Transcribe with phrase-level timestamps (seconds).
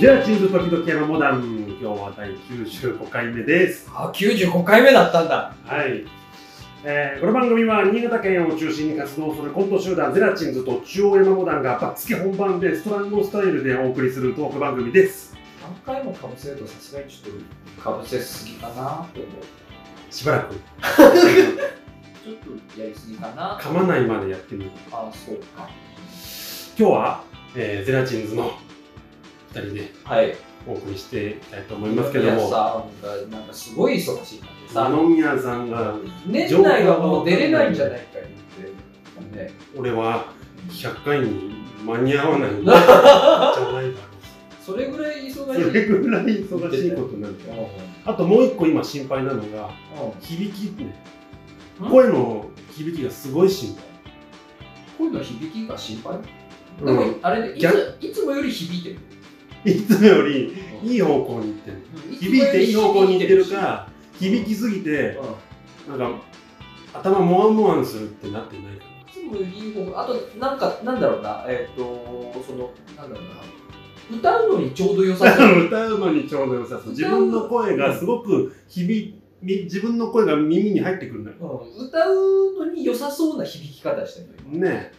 [0.00, 3.88] ゼラチンズ時々山モダン、今日は第95回目です。
[3.94, 5.54] あ、95回目だったんだ。
[5.64, 6.04] はい。
[6.86, 15.34] えーこの番組は新潟県を中心に活動するコント集団ゼラチンズと中央山モダンがバッツケ本番でストランゴスタイルでお送りするトーク番組です。
[15.86, 17.34] 何回もかぶせるとさすがにちょっ
[17.76, 20.12] とかぶせすぎかなって思う。
[20.14, 21.10] しばらくちょっ
[22.76, 23.58] とやりすぎかな。
[23.58, 24.70] 噛まないまでやってみる。
[24.92, 25.68] あ、そうか。
[26.78, 27.22] 今日は、
[27.56, 28.63] えーゼラチンズの2
[29.62, 30.36] 人ではい。
[30.66, 35.94] お送りしていきたいと思いますけども、皆さんがなんかすごい忙しいんだってさ、野宮さんが、
[36.26, 39.52] 年内はもう出れないんじゃないか言って、ね。
[39.76, 40.32] 俺は
[40.70, 41.54] 100回に
[41.84, 43.92] 間に合わないんじゃないだろう。
[44.64, 45.34] それぐらい忙しい。
[45.34, 48.12] それぐらい忙しいことになるから。
[48.12, 49.70] あともう一個今心配なのが、
[50.22, 50.96] 響きね。
[51.82, 51.90] ん？
[51.90, 53.76] 声の響きがすごい心
[54.96, 56.14] 声の響きが心配？
[56.14, 56.22] 配。
[56.86, 58.98] でも、うんあれでいついつもより響いてる。
[59.64, 61.76] いつもよりいい方向に行ってる。
[62.18, 63.88] 響いていい方向に行ってるか、
[64.18, 65.18] 響きすぎて、
[65.86, 66.20] うんなんか、
[66.94, 71.82] 頭もわんもわんするってなってないかいつもよりいい方あとなんかなんだろうなえっ、と
[72.46, 73.44] そのなんだろうな
[74.10, 75.64] 歌うのにちょうど良さそうな。
[75.64, 76.90] 歌うのにちょうど良さそう。
[76.90, 81.36] 自分の声がすごく響み、自分の声が耳に入ってくるんだよ。
[81.78, 81.86] うん。
[81.86, 84.92] 歌うのに良さそうな響き方してるの今ね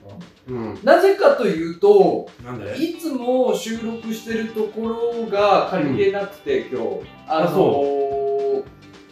[0.48, 0.80] うん。
[0.84, 2.76] なぜかというとなんで？
[2.78, 6.86] いつも収録してるところが借りれなくて、今日。
[7.28, 8.64] あのあー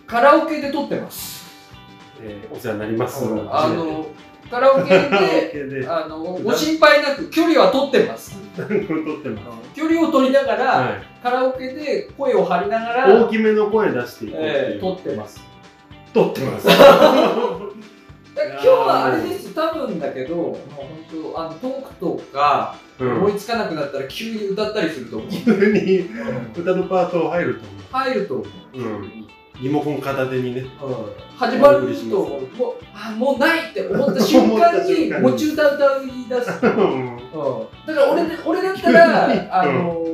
[0.06, 1.44] カラオケで撮ってます、
[2.22, 3.26] えーお世話になります。
[3.26, 4.06] あの
[4.52, 4.94] カラオケ
[5.64, 8.38] であのご心配なく距離は取ってます
[9.76, 10.60] 距離を取りながす。
[10.60, 11.04] ら、はい。
[11.24, 14.44] カラオケで声を張りながら大きめの声出していっていう。
[14.44, 15.42] えー、撮ってます。
[16.14, 16.68] 撮ってます。
[18.36, 20.88] 今日はあれです、多分だけど、もう本
[21.34, 25.30] 当あのトークとかうん思いつかなくなったら急に歌ったりすると思う。
[25.30, 26.10] 急に
[26.58, 28.48] 歌のパート入ると思入ると思う。
[28.78, 29.08] うんう。
[29.62, 30.62] リモコン片手にね。
[30.62, 30.68] うん
[31.38, 32.18] 始まると
[32.58, 34.53] もうあもうないって思った瞬間
[34.84, 36.60] に持ち歌歌い出す。
[36.66, 37.20] うんうん
[37.86, 40.14] だから俺で俺だったらあのー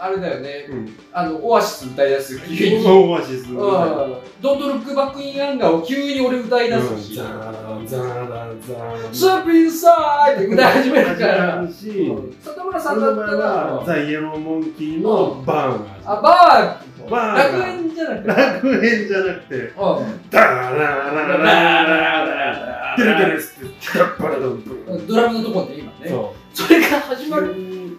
[0.00, 0.88] あれだよねうん。
[1.12, 2.84] あのオアシス歌い出す急に。
[2.88, 3.50] オアシス。
[3.50, 7.14] うんドントルックバックインアンガーを急に俺歌い出すし。
[7.16, 7.26] ザー
[7.86, 8.08] ザー
[8.66, 11.68] ザースーピンサイって歌い始めるから。
[11.68, 12.12] し、
[12.42, 20.30] 里村さそんだったら、ザ・イエローモンキーのバーンあ、バー、バー楽園じゃなくて、る楽園じゃなくて、うん。
[20.30, 21.86] ダラララララ
[22.24, 26.08] ラテレテレスって、ドンドラムのところで今ね。
[26.08, 27.30] そそれが始う。
[27.30, 27.52] まる。
[27.52, 27.98] うん。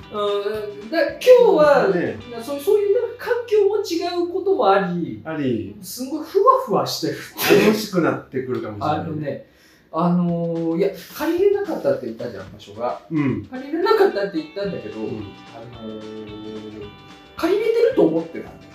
[0.89, 7.17] だ今日は、ね、そうそういうな環境も違うこともあり、あり、すごいふわふわしてる
[7.65, 8.99] 楽しくなってくるかもしれない。
[8.99, 9.47] あのね、
[9.93, 13.01] あのー、いや、借りれなかったって言ったじゃん、場所が。
[13.09, 13.45] うん。
[13.45, 16.89] 借りれなかったって言ったんだけど、うんあのー、
[17.37, 18.70] 借りれてると思ってたの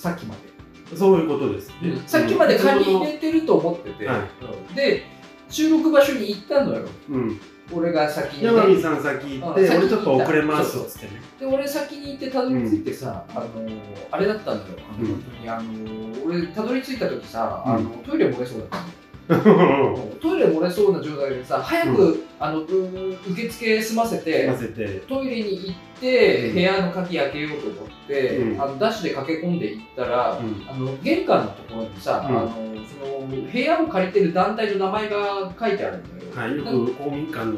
[0.00, 0.34] さっきま
[0.90, 0.96] で。
[0.96, 1.68] そういうことです。
[1.82, 2.02] ね。
[2.06, 4.18] さっきまで借りれてると思ってて、はい。
[4.68, 4.74] うん。
[4.74, 5.04] で
[5.50, 6.88] 収録場所に行ったのよ。
[7.10, 7.40] うん。
[7.72, 11.22] 俺が先に、山ね、見さん先行って、俺ちょっと遅れますっつってね。
[11.38, 13.78] で俺先に行ってたどり着いてさ、あのー
[14.10, 14.78] あれだったんだよ。
[14.88, 15.12] あの、うん。
[15.12, 17.72] 本当にあのー俺たどり着いた時さ、うん。
[17.74, 18.82] あのトイレ漏れそうだったの
[20.20, 22.64] トイレ漏れそうな状態でさ早く、あのう
[23.30, 24.50] 受付済ませて
[25.08, 26.54] トイレに行って、うん。
[26.54, 28.60] 部屋の鍵開けようと思って、うん。
[28.60, 30.66] あのダッシュで駆け込んで行ったら、うん。
[30.68, 32.38] あの玄関のところにさ、うん。
[32.38, 32.54] あのそ
[33.06, 36.30] の部屋を借りてる団体の名前が書いてあるんだよ。
[36.34, 37.52] はい、よく公民館の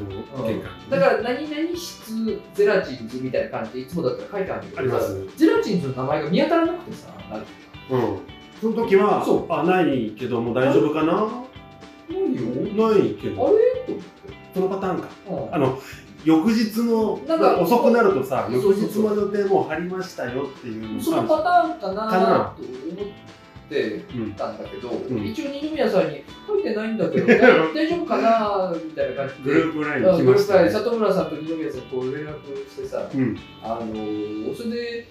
[0.47, 0.71] 玄関。
[0.91, 5.37] だから何々室ゼラチンズみたいな感じでいつもだったら書いてあるんだけどさあります。
[5.39, 7.09] ゼラチンズの名前が見当たらなくてさ
[7.91, 8.19] うん。
[8.61, 9.53] その時は、そう。
[9.53, 11.29] あ、ないけども大丈夫かな？
[12.13, 13.99] ないよないけあれ？
[14.55, 15.09] そのパターンか。
[15.53, 15.79] あの、
[16.25, 23.07] 翌日の、なんか遅くなるとさ、翌日の予定もう貼りましたよっていうのそのがパターンかなと思っ
[23.69, 24.33] てうん。
[24.35, 27.39] たんだけど、ん一応二宮さんに書いてないんだけど大
[27.75, 30.69] 大丈夫かなみたいな感じでグループラインうん来ましたね。
[30.69, 32.35] 里村さんと二宮さんにこう連絡
[32.69, 33.39] してさ、うん。
[33.63, 35.09] あのーそれで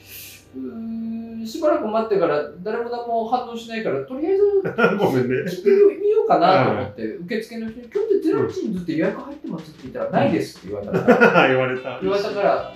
[1.46, 4.44] しばらく待ってから誰も何も反応しないからとりあえず
[5.00, 5.44] ごめんね。
[5.48, 5.70] 聞いて
[6.00, 12.00] みようかなと思って、受付の人に「今日でゼラチンズって予約入ってます?」って言ったら「ないです」って言われたから、 言われた。
[12.02, 12.74] 言われたから、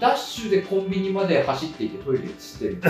[0.00, 2.74] ダッシュでコンビニまで走っていてトイレして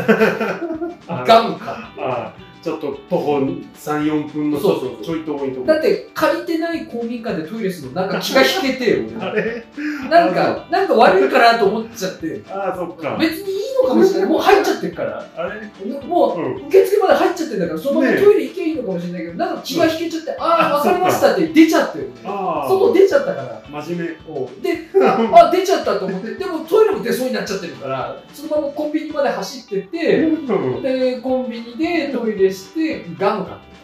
[1.08, 2.34] ガンかあ
[2.66, 5.04] ちょっと徒歩3、4分のそうそうそう。
[5.04, 5.66] ちょい遠いとこ。
[5.66, 9.04] だって借りてない公民館でトイレするのなんか気が引けてよ。
[9.20, 9.64] あ れ
[10.10, 12.42] なんかなんか悪いかなと思っちゃって。
[12.50, 13.16] ああ、そっか。
[13.20, 14.28] 別にいいのかもしれない。
[14.28, 15.26] もう入っちゃってるから。
[15.36, 15.60] あれ？
[16.06, 16.66] もううん。
[16.68, 22.04] 受付まで入っちゃってるんだからそのままトイレ行けばいいのかもしれないけど、なんか気が引けちゃって、ああ、あわかりましたって出ちゃってる。
[22.06, 22.10] ね。
[22.24, 22.68] ああ。
[22.68, 23.82] 外出ちゃっったから。
[23.82, 24.48] 真面おう。
[24.62, 30.26] で、あ、出ちゃったと思って、でもトイレも出そうになっちゃってるから、そのままコンビニまで走ってって、
[30.82, 30.90] 目。
[30.92, 33.76] で、コンビニでトイレして、ガム買って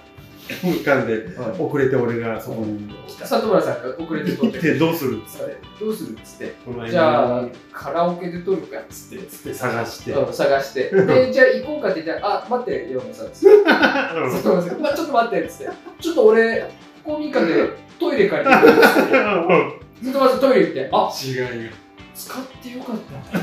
[0.48, 1.26] 浮かんで、
[1.58, 3.26] 遅れて俺がそこに来た。
[3.26, 5.56] 里村さんが遅れて撮ってで、 どうするっつって。
[5.80, 6.54] どうするっつって、
[6.90, 9.26] じゃあ間、カラオケで撮るかっつって。
[9.26, 10.12] つって探して。
[10.12, 10.90] うん探して。
[11.06, 13.62] で、じゃあ行こうかって、じゃあ、あ、待って、ヨネさんっつって。
[13.64, 15.68] 里村さん、まあ、ちょっと待ってっつって。
[16.00, 16.70] ちょっと俺、
[17.04, 20.06] 公民館でトイレ借りてくるっつって。
[20.06, 21.82] 里村さんトイレ行って、あ、違いが。
[22.14, 22.96] 使ってよかっ
[23.32, 23.38] た。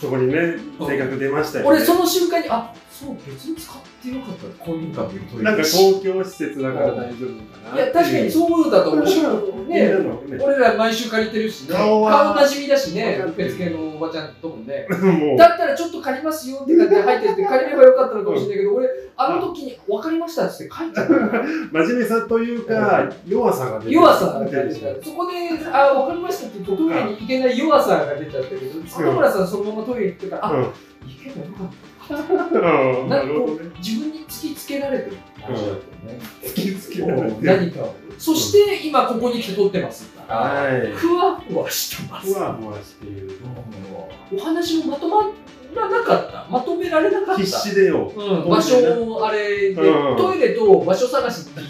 [0.00, 1.70] そこにね、性格出ましたよね。
[1.70, 4.62] 俺その瞬間にあそう別に使ってよかった。
[4.62, 7.82] 公民館でトイレなんか公共施設だから大丈夫かな。
[7.82, 9.06] いや確かにそうだと思う。
[9.06, 9.22] し
[9.66, 11.74] ねね俺ら毎週借りてるしね。
[11.74, 13.24] 顔は顔なじみだしね。
[13.26, 14.86] 受付のおばちゃんともね。
[14.90, 23.92] もう、だったらちょっと借りますよって感じで入ってって借りればよかったのかもしれないけど俺あの時に分かりましたって書いちゃった真面目さというか、弱さが出てる。
[23.96, 30.62] 弱さが出てたそこであ分かりましたって言うとトイレに行けない弱さが出ちゃったけど里村さんそのままトイレ行ってからあうん。
[30.64, 30.72] 行
[31.24, 33.60] けばよかったうんなかこなんるほどね。
[33.60, 35.16] う自分に突きつけられてる
[35.46, 36.20] 感じだったよね。
[36.42, 37.94] 突きつけられてる何かを。
[38.18, 40.92] そして今ここに来て撮ってますから、はい。
[40.92, 42.34] ふわふわしてます。
[42.34, 43.38] ふわふわしている。
[44.32, 45.30] お話もまとま
[45.74, 46.46] らなかった。
[46.50, 47.42] まとめられなかった。
[47.42, 48.12] 必死でよ。
[48.14, 51.60] うん、場所をあれで、うんトイレと場所探しって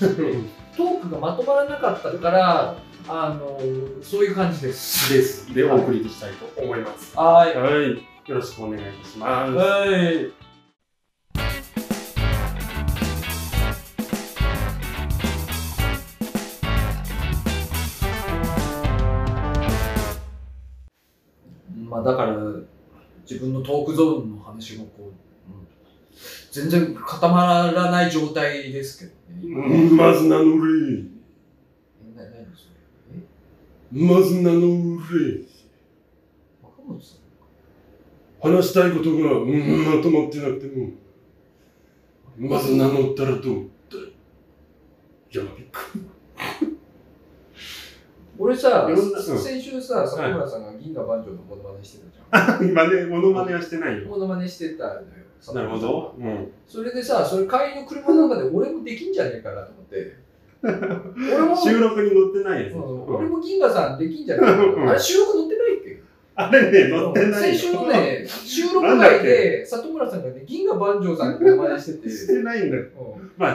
[0.76, 2.76] トークがまとまらなかったから、
[3.08, 3.58] あの
[4.02, 5.12] そういう感じです。
[5.12, 5.54] です。
[5.54, 7.16] で、お送りしたいと思います。
[7.16, 7.56] はい。
[7.56, 8.10] はい。
[8.26, 9.52] よろしくお願いいたします。
[9.52, 10.32] はい。
[21.88, 22.36] まあだから
[23.28, 25.12] 自分のトークゾーンの話もこう、うん
[26.52, 29.40] 全然固まらない状態ですけどね。
[29.42, 30.72] 今うんまず名乗れ。
[32.12, 32.68] えな何そ
[33.12, 33.18] れ？
[33.18, 33.24] え？
[33.92, 35.49] まず名乗れ。
[38.42, 40.90] 話したいことが、うん、まとまってなくても、
[42.38, 43.70] まず名乗ったらどう？
[45.32, 45.80] だいか。
[48.38, 52.68] 俺さいろんな、うん先週さ、里村さんが銀河万丈のモノマネしてたじゃん。
[52.70, 54.08] 今ね、モノマネはしてないよ。
[54.08, 55.02] モノマネしてたのよ。
[55.54, 56.14] なるほど。
[56.18, 56.50] うん。
[56.66, 60.16] それでさ、それ帰りの車の中で俺もできんじゃねえかなと思って。
[60.62, 62.74] 俺も、収録に載ってないやつ。
[62.74, 64.90] うんうん俺も銀河さんできんじゃねえかうんな。
[64.92, 65.49] あれ収録載って
[66.46, 67.58] あれね、載ってないよ。
[67.58, 71.98] 先週のね、収録外で里村さんがね、銀河万丈さんのモノマネして。
[71.98, 72.10] て。
[72.10, 72.84] してないんだよ。
[73.38, 73.46] うん。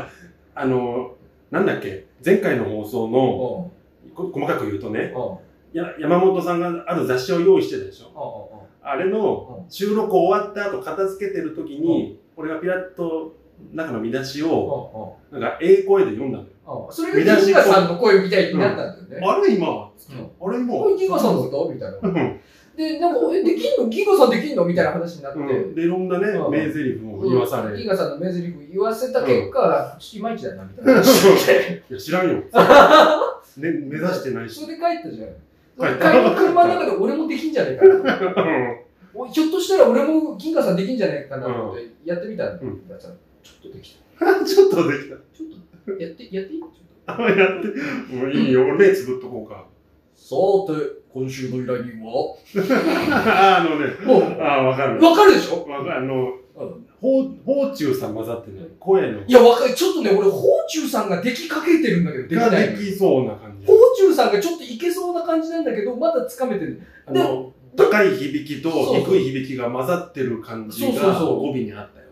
[0.55, 1.15] あの、
[1.51, 3.71] なんだっけ、前回の放送の、
[4.13, 5.79] 細かく言うとね、うん。
[5.79, 8.65] や山本さんがある雑誌を用意してたでしょ。
[8.81, 13.35] あれの収録終わった後片付けてる時に、俺がピラッと
[13.73, 16.87] 中の見出しを、うんなんか、ええ声で読んだのよ。
[16.91, 19.27] それが銀河さんの声みたいになったんだよね。
[19.27, 20.49] あれ今、うん。
[20.49, 22.33] あれ今、これ銀河さんだったみたいな。
[22.77, 23.89] うんで、なんか、え、できんの？
[23.89, 24.65] 銀河さんできんの？
[24.65, 25.39] みたいな話になって。
[25.39, 27.75] うんで、いろんなねう、ん名台詞も言わされ。
[27.75, 31.45] い銀河さんの名台詞言わせた結果、いまいちだな、みたいな話になっ
[31.87, 31.93] て。
[31.93, 32.35] や、知らんよ。
[33.57, 34.59] ね、目指してないし。
[34.59, 35.29] それで帰ったじゃん。
[35.77, 38.19] 帰った車の中で俺もできんじゃねえかな。
[39.13, 43.07] おひょっとしたら俺も銀河さんできんじゃねえかなと思ってやってみたんだけどさ、
[43.41, 44.25] ちょっとできた。
[44.45, 45.15] ちょっとできた。
[45.15, 45.45] ちょ
[45.93, 46.59] っと、やって、やっていい？
[46.59, 46.69] ちょっ
[47.05, 47.23] と。
[47.23, 48.13] あ、やって。
[48.13, 48.63] もういいよ。
[48.65, 49.65] 俺目つぶっとこうか。
[50.15, 50.35] さ
[50.67, 50.73] て、
[51.13, 52.35] 今週の依頼人は？
[53.59, 55.01] あのね、もう、あ、わかる。
[55.01, 55.65] わかるでしょ？
[55.69, 55.97] わかる。
[55.97, 56.15] あの、
[56.57, 58.67] うんほう、ほうちゅうさん混ざってない。
[58.79, 59.19] 声の。
[59.25, 59.75] いや、わかる。
[59.75, 63.67] ちょっとね、俺、宝中さんができかけてるんだけど、できがないのできそうな感じ。
[63.67, 66.81] 宝中さんがちょっといけそうな感じなんだけど、まだつかめてる。
[67.05, 72.05] あの、高い響きと低い響きが混ざってる感じがそうそうそう語尾にあったよ。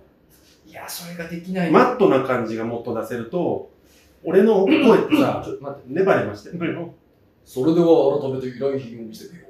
[0.68, 3.72] いや、それができないマットな感じがもっと出せると、
[4.26, 5.84] 俺の声ってさ ち、ょっと待って。
[5.88, 6.94] ネバネバしてんのよ。
[7.46, 9.42] それでは改めて依頼品を見せてよ。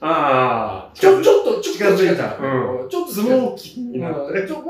[0.00, 4.62] ああ、ちょ、ちょっと、ちょっと近づいたうんちょっとスモーキーになもうちょっと、こ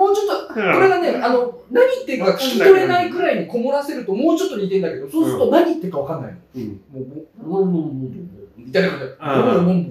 [0.54, 6.38] これがね、あの、何言ってるか聞き取れないくらいにこもらせるともうちょっと似てんだけど、そうすると何言ってるかわかんないの？
[6.56, 6.80] うん。
[7.46, 8.12] もう、もう、もう、もう、もう、
[8.56, 9.86] みたいな感じで、もう、もう、もう、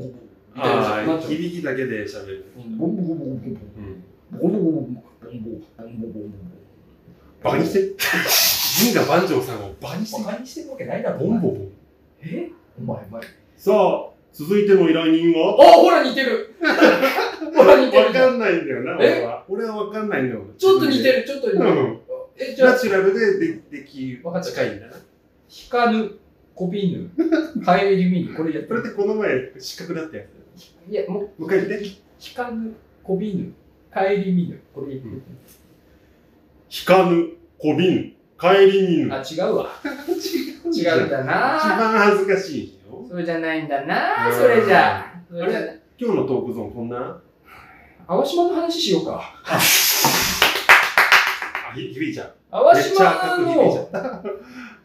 [0.56, 1.36] みたいな感じ。
[1.36, 2.46] 響きだけで喋る。
[2.56, 3.54] ボンボンボンボンボンボン
[4.42, 4.50] うん。
[4.50, 6.32] ボンボンボンボンボンボンボンボンボン
[7.44, 7.80] バカにして
[8.84, 11.20] 銀河万丈さんをバカにしてバカにしてるわけないだろ。
[11.20, 11.68] ボンボボン。
[12.22, 13.22] えお前、お前。
[13.56, 15.56] さあ、続いての依頼人は？
[15.60, 18.06] あ、ほら似てる ほら似てる。
[18.08, 19.20] わかんないんだよな、え？
[19.20, 19.46] 俺は。
[19.50, 20.42] 俺はわかんないんだよ。
[20.58, 21.70] ちょっと似てる、ちょっと似てる。
[21.70, 22.00] うん。
[22.38, 24.94] え、じゃあ、ナチュラルででできわかった近いんだな。
[24.94, 26.12] 引かぬ、
[26.54, 27.10] こびぬ、
[27.66, 30.24] 帰り見ぬ、これやってこれってこの前、失格だったや
[30.56, 30.92] つ。
[30.92, 31.86] いや、もう、もう一回言って。
[31.86, 31.94] 引
[32.36, 33.54] かぬ、こびぬ、
[33.94, 35.08] 帰り見ぬ、これ言って。
[36.70, 39.14] 引かぬ、こびぬ、帰りにぬ。
[39.14, 39.70] あ、違うわ。
[40.66, 43.06] 違う違うんだ一な番恥ずかしいよ。
[43.10, 45.06] それじゃないんだな、うんそれじゃ。
[45.30, 47.18] それ今日のトークゾーンこんな？
[48.08, 49.34] 淡島の話しようか。
[49.46, 49.58] あ、
[51.74, 52.34] ひ響いちゃう。
[52.52, 53.90] 淡めっちゃ赤島の。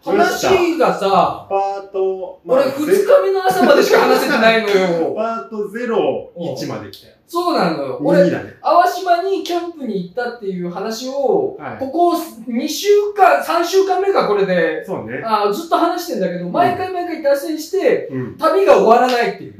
[0.04, 5.14] 話がさ、パート、俺二日目の朝までしか話せてないのよ。
[5.14, 7.14] パート0、1まで来たよ。
[7.26, 7.98] そうなのよ。
[8.00, 8.54] 2俺、だね。
[8.62, 15.22] 淡島にキャンプに行ったっていう話を、はいここ2週間、3週間目かこれで、そうね。
[15.24, 18.36] あーずっと話してんだけど、毎回毎回脱線して、うん。
[18.36, 19.54] 旅が終わらないっていう。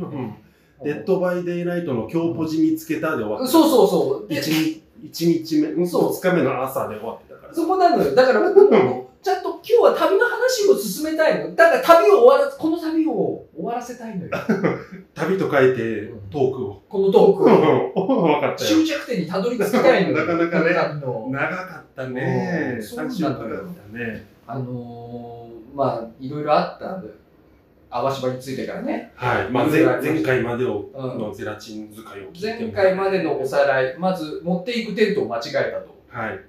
[0.84, 3.46] Dead by Daylight の今日ポジ見つけたで終わった。
[3.46, 4.28] そうそうそう。
[4.28, 7.54] で1日、一日目、うんそう2日目の朝で終わってたから。
[7.54, 8.14] そこなのよ。
[8.14, 8.40] だから
[9.22, 11.54] ちゃんと今日は旅の話を進めたいの。
[11.54, 14.30] だから旅を終わら、この旅を終わらせたいのよ。
[15.14, 16.82] 旅と書いてトークを。
[16.88, 18.58] このトーク。
[18.58, 20.26] 終着点にたどり着きたいのよ。
[20.26, 22.74] なかなかね長かったね。
[22.76, 24.26] うんそうな3のよ週間だったね。
[24.44, 27.08] あのー、まあ、いろいろあったんで、
[27.92, 29.12] 淡島についてからね。
[29.14, 29.50] はい。
[29.50, 35.94] まあ、前前回までをうんのゼラチン使いを聞いて前も回までのおさらい、まず持っていくテントを間違えたと。
[36.08, 36.40] はい。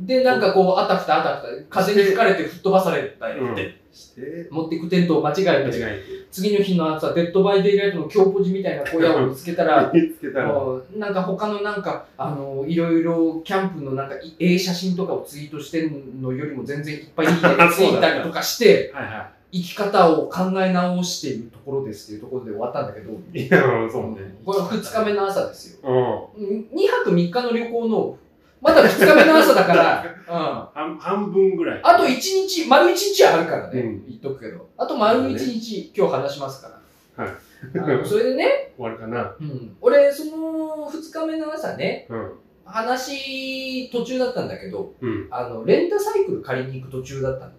[0.00, 3.82] で、なんかこう、あたふたあたふた、風に吹かれて吹っ飛ばされたよって。
[3.92, 10.54] して、持っていくテントを間違えて、間違え次の日の朝、 Dead by Daylight の強ポジみたいな小屋を見つけたら、て、 見つけたら、
[10.96, 23.38] なんか他のなんか、あの、いろいろキャンプのなんか、いええ写真とかをツイートしてんのよりも全然いっぱいいいねがついたりとかして、 はいは生き方を考え直しているところですっていうところで終わったんだけど、い。
[23.38, 23.60] いや、
[23.92, 24.34] そうね。
[24.46, 26.30] これは2日目の朝ですよ。
[26.34, 26.60] うん。
[26.74, 28.16] 2泊3日の旅行の、
[28.62, 30.68] まだ2日目の朝だから、 うん。
[30.72, 31.80] 半半分ぐらい。
[31.82, 34.68] あと1日、丸1日はあるからね、うん言っとくけど。
[34.78, 36.80] あと丸1日、今日話しますか
[37.16, 37.24] ら。
[37.24, 37.34] はい
[37.74, 39.36] あのそれでね、 終わるかな。
[39.40, 42.32] うん、俺、その2日目の朝ね、うん。
[42.64, 45.28] 話途中だったんだけど、うん。
[45.30, 47.52] あの、レンタサイクル借りに行く途中だったの。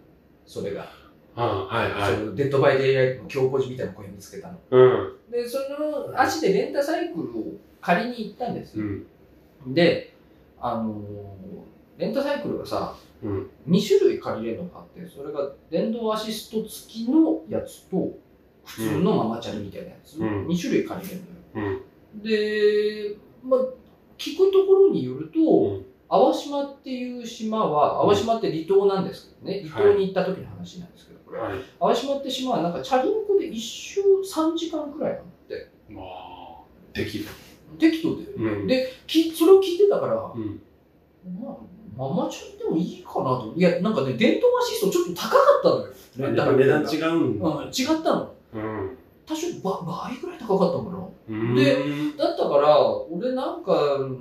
[0.45, 0.87] それが。
[1.35, 2.15] あはいはい。
[2.15, 4.57] その Dead by Daylight の強ポジみたいな小屋見つけたの。
[4.71, 5.31] うん。
[5.31, 7.43] で、その足でレンタサイクルを
[7.81, 8.85] 借りに行ったんですよ。
[8.85, 9.73] うん。
[9.73, 10.12] で、
[10.63, 11.33] あのー
[11.97, 13.49] レンタサイクルがさ、うん。
[13.69, 18.17] 2種類借りれるのがあって、それが電動アシスト付きのやつと、
[18.65, 21.21] 普通のママチャリみたいなやつ、うん2種類借りれる
[21.53, 21.79] のよ。
[22.13, 22.23] うん。
[22.23, 23.59] で、まあ、
[24.17, 31.39] 聞くところによると、うん淡島っていう島は、淡島って離島なんですけどね、離島に行った時の話なんですけど、これ。
[31.39, 31.53] はい。
[31.79, 35.71] 淡島って島はなんかチャリンコで一周3時間くらいなんだって。
[35.89, 36.61] まあ、
[36.93, 37.25] できる。
[37.77, 38.23] 適当で。
[38.23, 40.61] うんでき、それを聞いてたから、うん。
[41.41, 41.57] まあ、
[41.95, 43.53] ママチャリでもいいかなと。
[43.55, 46.35] いや、なんかね、電動アシストちょっと高かったのよ。
[46.35, 47.47] やっぱ値段違うんだ。
[47.47, 48.33] うん、違ったの。
[48.53, 48.97] うん。
[49.25, 51.07] 多少ば倍ぐらい高かったのかな。
[51.29, 51.55] うん。
[51.55, 51.75] で
[52.17, 54.19] だったから、俺なんか、うん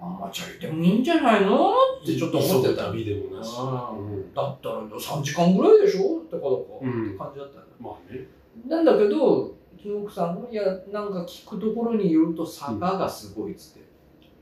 [0.00, 1.72] ママチャリでもいいんじゃないの
[2.02, 2.86] ってちょっと思ってた。
[2.88, 3.56] 旅でもなし。
[3.58, 3.62] う
[4.02, 6.18] んだったら3時間ぐらいでしょ？
[6.18, 6.84] ってことか。
[6.84, 7.64] うんって感じだったの。
[7.80, 8.26] まあね。
[8.68, 9.54] なんだけど、
[9.84, 13.80] うちの奥さんも、いや、なんか聞くところによると坂がすごいっつって。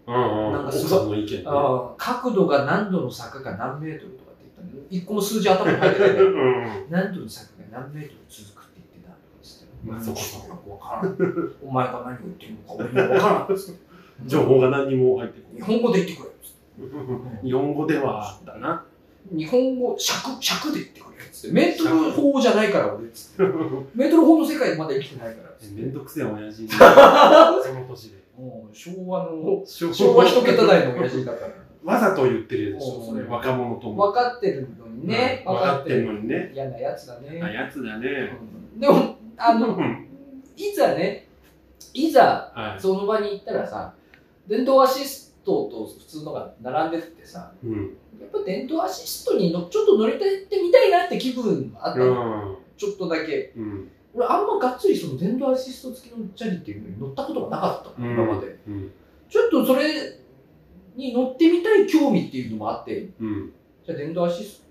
[0.07, 0.53] うんうん。
[0.53, 4.83] なんかすごい奥さんの意見角度が何度の坂が何メートルとかって言ったの。
[4.89, 6.91] 一個も数字頭に入ってない うん。
[6.91, 9.67] 何度の坂が何メートル続くって言ってたとかつって。
[9.85, 11.55] まあそこそこよくわからん。
[11.63, 13.81] お前が何を言ってるのか俺にはわからんっつって。
[14.27, 17.35] 情報が何にも入ってこ日本語で言ってくれっつって。
[17.35, 17.47] な い。
[17.47, 18.85] 日本語ではあったな。
[19.31, 21.55] 日本語、尺、尺で言ってくれっつって。
[21.55, 23.43] メートル法じゃないから俺っつって。
[23.95, 25.81] メートル法の世界まだ生きてないからっつって。
[25.81, 26.69] めんどくせえ親父に。
[26.73, 28.23] その年で。
[28.38, 31.52] もう昭和の、昭昭和一桁台の親父だから。
[31.85, 33.25] わざと言ってるでしょ、うんそれ。
[33.25, 34.09] 若者とも。
[34.09, 35.45] 分かってるのにね。
[35.47, 36.50] うん分かってんのにね。
[36.55, 37.41] 嫌なやつだね。
[37.43, 38.09] あやつだね。
[38.75, 40.09] うんでも、あの、うん
[40.57, 41.29] いざね、
[41.95, 43.95] いざはその場に行ったらさ、
[44.47, 47.67] 電動アシストと普通のが並んでってさ、い。
[47.67, 47.97] うん。
[48.21, 52.57] やっぱ電動アシストにのちょっと乗りたいってみたいなって気分あったうの、ん。
[52.77, 53.53] ちょっとだけ。
[53.57, 53.91] うん。
[54.15, 58.59] 俺あんまがっつりその電動アシスト付きのチャリっていうのに乗ったことがなかったの、今まで。
[58.69, 58.91] うん。
[59.29, 60.19] ちょっとそれ
[60.97, 63.53] に乗ってみたい興味っていうのもあって、うん。
[63.85, 64.63] じゃあ電動アシス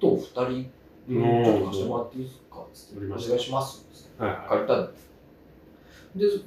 [0.00, 0.70] トを2人
[1.08, 4.92] うんちょっと貸してもらっていいですかつってお願いしますつっては借りたので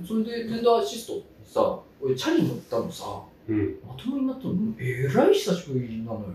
[0.08, 3.31] それで電動アシストさ俺チャリ乗ったのさい。
[3.50, 3.58] うん。
[3.84, 4.56] もになったの？
[4.80, 6.26] えらい久しぶりなのよ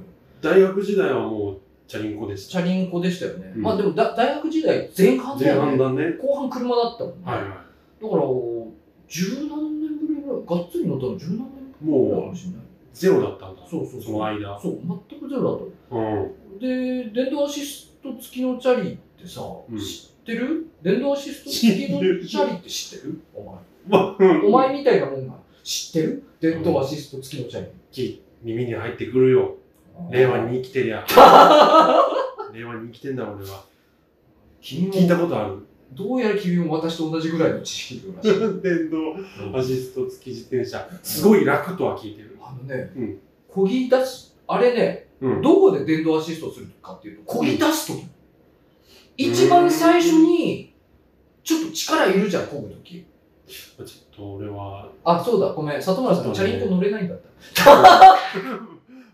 [0.41, 1.59] 大学時代はもう、
[1.89, 5.45] チャリンコでしチャリンコでしたよね、うんまあでもだ大学時代前半た。
[5.45, 6.17] 前だよね半だね。
[6.21, 8.23] 後半車だったもんね、はいはだから
[9.09, 11.17] 十何年ぶりぐらいがっつり乗ったの？
[11.17, 11.47] 十何年い。
[11.81, 12.61] ぶりぐらいかもしれない
[12.93, 13.63] ゼロだったんだ。
[13.71, 14.59] そうそうその間。
[14.61, 14.79] そう
[15.11, 16.01] 全くゼロだったう
[16.57, 16.59] ん。
[16.59, 20.67] で、電動アシスト付きのチャリってさ、うん知ってる？
[20.83, 23.21] 電動アシスト付きのチャリって知ってる？
[23.35, 23.55] お前。
[23.89, 25.35] まあ、お前みたいなもんが
[25.67, 26.23] 知ってる？
[26.41, 27.67] 電動アシスト付きのチャリ。
[27.91, 29.57] き耳に入ってくるよ。
[30.11, 31.05] 令和に生きてりゃ。
[32.55, 33.65] 令和に生きてんだ俺は。
[34.61, 35.57] 君も聞いたことある。
[35.93, 38.63] どうやら君も私と同じぐらいの知識量らしい。
[38.63, 40.89] 電動アシスト付き自転車。
[41.03, 42.39] すごい楽とは聞いてる。
[42.41, 43.19] あのね、うん
[43.49, 45.43] 漕ぎ出す、あれね、うん。
[45.43, 48.07] どこで電動アシストするかっていうと、漕ぎ出すとき。
[49.17, 50.75] 一番最初に、
[51.43, 53.05] ちょっと力いるじゃん、漕ぐとき。
[53.47, 53.87] ちょっ
[54.17, 55.83] と俺は、あ、そうだ、ごめん。
[55.83, 57.19] 里村さん、チャリンコ乗れないんだっ
[57.55, 58.17] た。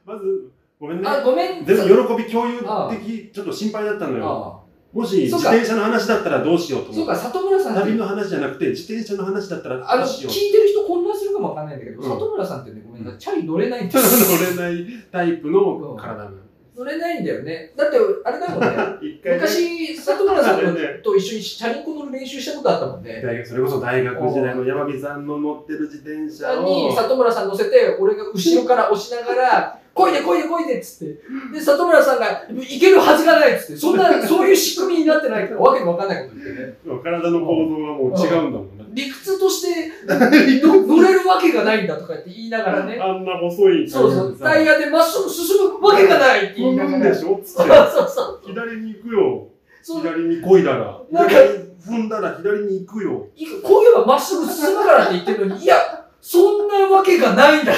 [0.04, 1.08] まず、ごめんね。
[1.08, 1.64] あ、ごめん。
[1.64, 4.58] 全然喜び共有的、ちょっと心配だったのよ。
[4.58, 4.62] あ
[4.92, 7.28] もし自そうか転車の話だったらどうしようとそうか、思って。
[7.28, 10.32] 里村さん旅の話じゃなくて、自転車の話だったらあの、どうしよう。
[10.32, 14.04] 聞いてる人混乱するかもわかんないんだけど、うん里村さんってね、ごめんなチャリ乗れないんだよ。
[14.04, 16.36] 乗れないタイプの体なの。
[16.74, 17.70] 乗れないんだよね。
[17.76, 18.68] だって、あれだもんね。
[19.02, 23.22] 一回ね、昔、里村さんと一緒にチャリンコ乗る練習したことあったもんね。
[23.44, 26.64] それこそ大学時代の山火さんの乗ってる自転車を。
[26.64, 31.18] に里村さん乗せて、俺が後ろから押しながら、 こいでこいでこいでっつって。
[31.52, 33.76] で、里村さんが、いけるはずがないっつって。
[33.76, 36.74] そんな、そういう仕組みになってないから、わけのわかんないこと言ってね。
[37.04, 38.81] 体の構造がもう違うんだもんね。
[38.92, 42.98] 理屈として の乗れるわけがないんだとかって言いながらね。
[43.00, 44.36] あんな細いそうそう。
[44.38, 47.10] タイヤでまっすぐ進むわけがないって言いながら。
[47.10, 47.40] でしょ?
[47.44, 47.72] つっそうて。
[47.74, 48.40] そうそう。
[48.46, 49.46] 左に行くよ。
[49.82, 51.00] 左に漕いだら。
[51.10, 51.32] なんか
[51.86, 53.26] 踏んだら左に行くよ。
[53.34, 55.76] いこう言えばまっすぐ進むからって言ってるのに、いや、
[56.20, 57.72] そんなわけがないんだ。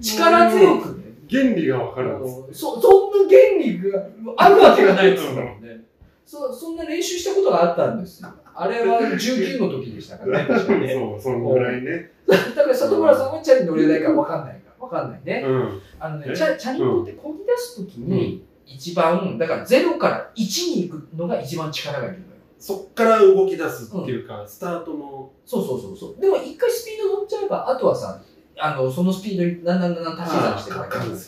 [0.00, 1.06] 力強くね。
[1.30, 2.22] 原理がわからん。
[2.22, 4.02] そ、そんな原理が
[4.36, 5.84] あるわけがないですもんね。
[6.24, 8.30] そ、そんな練習したことがあったんですよ。
[8.58, 10.48] あれは19の時でしたからね、
[10.80, 10.94] ね。
[10.94, 12.10] そう、そのぐらいね。
[12.26, 14.84] だから里村さんはチャリ乗れないからわかんないから。
[14.84, 15.44] わかんないね。
[15.46, 15.80] うん。
[15.98, 16.36] あのね、え？
[16.36, 22.22] チャチャリンコって漕ぎ出す時に、一番、だから0から1に行くのが一番力がいるのよ。
[22.58, 25.30] そっから動き出すっていうか、スタートの。
[25.44, 26.20] そうそうそうそう。
[26.20, 28.22] でも一回スピード乗っちゃえば、あとはさ、
[28.58, 31.20] あの、そのスピードにだんだんだんだん足し算していくだけ関でね。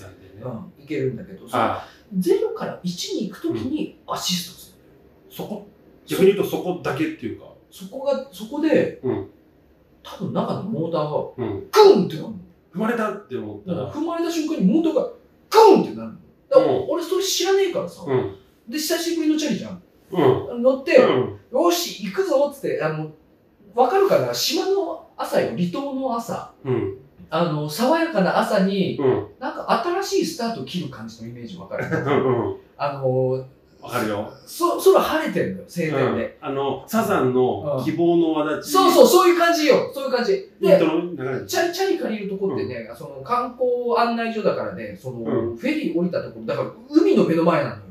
[0.42, 0.48] う
[0.80, 1.84] ん、いけるんだけど、そのあ
[2.16, 5.34] 0から1に行くときにアシストする。
[5.36, 5.66] そこ、
[6.08, 7.46] 逆に言うとそこだけっていうか。
[7.70, 9.26] そこが、そこで、うん
[10.02, 11.68] 多分中のモーターがうん。
[11.70, 12.28] グンってなる
[12.74, 13.82] 踏まれたって思ったの。
[13.86, 13.92] ら。
[13.92, 15.02] 踏まれた瞬間にモーターが
[15.50, 16.14] グンってなるの。
[16.48, 18.04] だからうん俺それ知らねえからさ。
[18.06, 18.36] うん。
[18.68, 19.82] で、久しぶりのチャリじゃん。
[20.10, 20.62] うん。
[20.62, 21.38] 乗って、うん。
[21.52, 23.10] よし、行くぞっつって、あの、
[23.74, 24.32] わかるかな？
[24.32, 26.52] 島の朝よ、離島の朝。
[26.64, 26.96] うん。
[27.28, 29.26] あの、爽やかな朝に、うん。
[29.38, 31.84] なんか新しいスタートを切る感じのイメージわかる？
[31.90, 32.56] うん。
[32.78, 33.44] あの、
[33.88, 34.32] わかるよ。
[34.46, 36.38] そ、空晴れてるのよ、晴天で。
[36.40, 38.72] あの、サザンの希望の輪立ち。
[38.72, 39.90] そうそう、そういう感じよ。
[39.94, 40.32] そういう感じ。
[40.32, 40.46] で
[41.46, 47.82] チャリ、チャリ借りるとこってね、その観光案内所だからね、その、うフェリー降りたところ、だから海の目の前なのよ。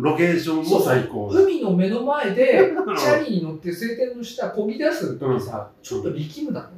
[0.00, 1.28] ロケーションも最高。
[1.28, 6.68] 海の目の前で、 チャリに乗って晴天の下漕ぎ出すときさ、ちょっと力むだろ？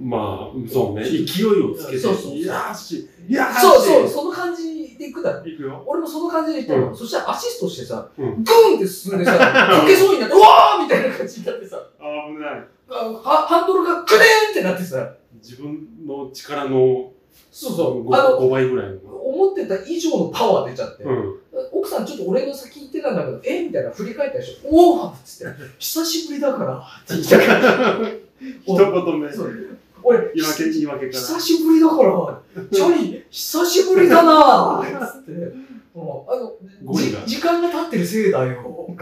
[0.00, 1.04] まあ、そうね。
[1.04, 1.98] 勢いをつけて。
[1.98, 3.60] そうそういやーし、いやーし。
[3.60, 5.46] そうそう、その感じで行くだろ。
[5.46, 5.84] いくよ。
[5.86, 6.92] 俺もその感じで行ったの。
[6.92, 9.32] うそしたらアシストしてさ、うんグーンって進んでさ、
[9.80, 12.64] こけそうになって、うわーみたいな感じになってさ、危ない。
[12.88, 17.12] ハンドルがグネーンってなってさ、自分の力の
[17.50, 18.98] そうそう、5, あの、5倍ぐらいの。
[19.14, 21.34] 思ってた以上のパワー出ちゃって、うん。
[21.72, 24.68] 奥さんちょっと俺の先行ってたんだけど、えみたいな振り返ったでしょ。
[24.70, 28.08] おおっつって、久しぶりだから、って言ったから。
[28.64, 29.32] 一言目。
[29.32, 29.52] そう
[30.02, 31.12] 俺、言い訳、言い訳から。
[31.12, 35.68] 久しぶりだから、チャリ、久しぶりだなぁつって。
[35.94, 36.52] もうあの
[37.26, 38.94] 時間が経ってるせいだよ。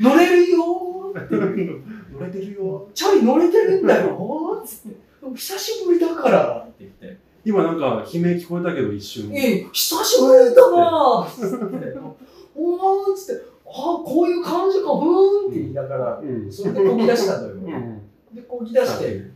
[0.00, 1.34] 乗れるよーって。
[1.34, 2.88] 乗れてるよ。
[2.94, 4.96] チャリ乗れてるんだよつって。
[5.36, 7.20] 久しぶりだからって言って。
[7.44, 9.32] 今なんか悲鳴聞こえたけど一瞬。
[9.34, 11.98] ええ、久しぶりだなぁつって。
[12.56, 16.52] おーっつって、ああ、こういう感じか、ふーんって言いながら、うん。
[16.52, 17.54] それでこぎ出したのよ。
[17.54, 18.02] うん。
[18.34, 19.30] で、こぎ出して、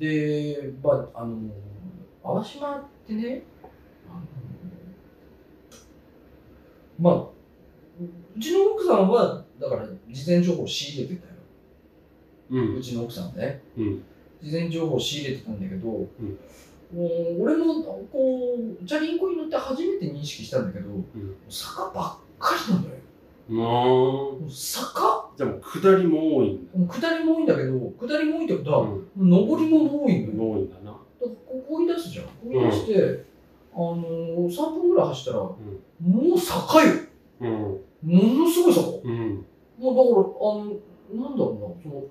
[0.00, 1.50] で、まあ、あの、
[2.24, 3.42] 淡島ってね、
[6.98, 7.14] まあ、
[8.36, 11.34] うちの奥さんは、だから、事前情報を仕入れてたよ。
[12.50, 12.80] うんう。
[12.80, 13.62] ちの奥さんはね。
[13.76, 14.02] うん
[14.42, 16.08] 事前情報を仕入れてたんだけど、う
[17.38, 20.88] 俺も、こう、チャリンコに乗って初めて認識したんだけど、
[21.50, 22.94] 坂ばっかりなのよ。
[23.50, 26.78] ももう坂、うじゃあもう下りも多いんだ。
[26.78, 29.30] もう下りも多いんだけど、下りも多いってことは、うん。
[29.30, 30.44] 上りも多いの？
[30.44, 30.50] よ。
[30.52, 30.84] 多いんだな。
[30.84, 32.24] だからここぎ出すじゃん。
[32.26, 33.24] こぎ出して、
[33.74, 35.56] あのー、3分ぐらい走ったら、も
[36.34, 36.92] う坂よ。
[37.40, 37.50] うん。
[37.50, 38.86] ものすごい坂。
[38.86, 39.38] もうん。
[39.38, 42.04] うだから、あの、なんだろうな、その、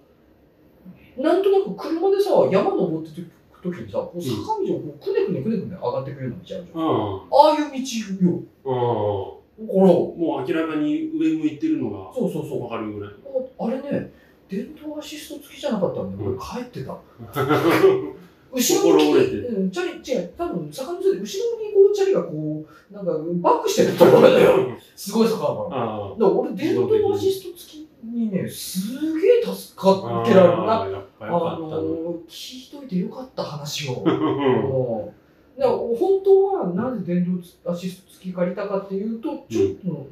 [1.17, 6.80] なんとなく車でさ、山登っていくときにさ、こう坂道をこうくねくねくねくね上がってくるような道あるじゃん。
[6.80, 6.88] うん。
[6.88, 8.43] ああいう道よ。
[8.65, 9.38] うん。
[9.65, 12.63] もう明らかに上向いてるのがそうそうそう。
[12.63, 13.13] わかるぐらい。
[13.59, 14.11] ああれね、
[14.47, 16.97] 電動アシスト付きじゃなかったんで、俺帰ってた。
[18.51, 24.75] 後ろに、うん、チャリ、違う、多分坂の上で後ろにこうチャリがこう、なんかバックしてるところだよ。
[24.95, 25.55] すごい坂だから。
[25.55, 31.05] だかあら俺、電動アシスト付きにね、すげえ助かってられるな。
[31.19, 31.59] あ。
[31.59, 34.03] の聞いといてよかった話を。
[35.59, 40.07] だから本当はなんで電動アシスト付き借りたかっていうと、ちょっと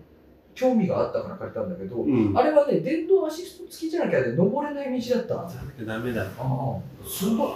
[0.53, 2.37] 興味があったから借りたんだけど、うん。
[2.37, 5.35] あれはね、電動アシスト付きじゃなきゃね、登れない道だった。
[5.35, 5.51] あ
[5.85, 6.25] ダメだ。
[6.37, 7.51] あすごい。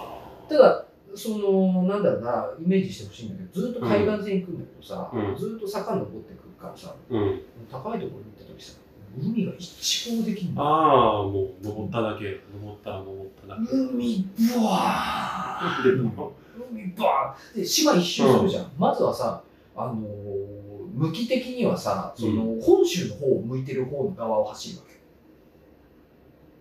[0.48, 7.42] ただ、その、なんだろうな、イメージしてほしいんだけど、ずっと海岸線行くんだけどさ、うんずっと坂登ってくるからさ、うん。
[7.70, 8.78] 高いところに行った時さ、
[9.18, 10.62] 海が一望できるの。
[10.62, 12.40] ああ、もう登っただけ。
[12.54, 13.76] 登ったら登っただけ。
[13.76, 16.32] 海、ブワー
[16.76, 19.42] でも海バーンで島一周するじゃん、まずはさ
[19.76, 20.62] あのー
[20.94, 24.92] 向き的にはさその、本州の方を向いてる方の側を走るわけ。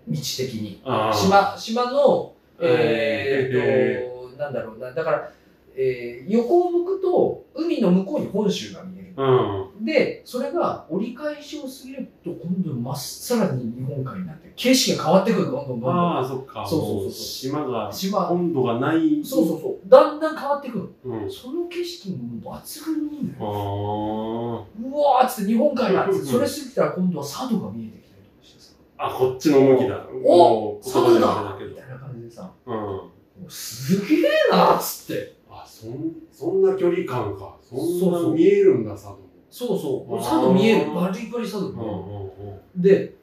[0.07, 0.81] 道的に。
[1.13, 4.93] 島島のええーっと、なんだろうな。
[4.93, 5.31] だから、
[5.75, 9.85] えー横を向くと海の向こうに本州が見えるうん。
[9.85, 16.65] でそれが折り返しを過ぎると今度まっさらに日本海になって景色が変わってくるどんどんどんどんああ、そっか。
[16.67, 19.23] そうそうそう島が、島温度がない。
[19.23, 21.25] そうそうそうだんだん変わってくるうん。
[21.25, 23.45] あその景色も抜群にいいんだよ。
[23.45, 24.65] あ。
[24.81, 30.05] うわーっつって日本海だっつって、それ過ぎたら今度は佐渡が見えてきたりとかしてさ、あ、こっちの向きだ。
[30.25, 32.71] お佐渡だみたいな感じでさ、ど。
[32.71, 33.49] うん。
[33.49, 35.40] すげえなーっつって。
[35.63, 37.55] あ、そん、そんな距離感か。
[37.61, 37.75] そ
[38.09, 39.17] んな見えるんだ、佐渡も。
[39.49, 40.93] そうそう、佐渡見える。
[40.93, 41.91] バリバリ佐渡見える。
[41.91, 42.81] うんうんうん。
[42.81, 43.13] で、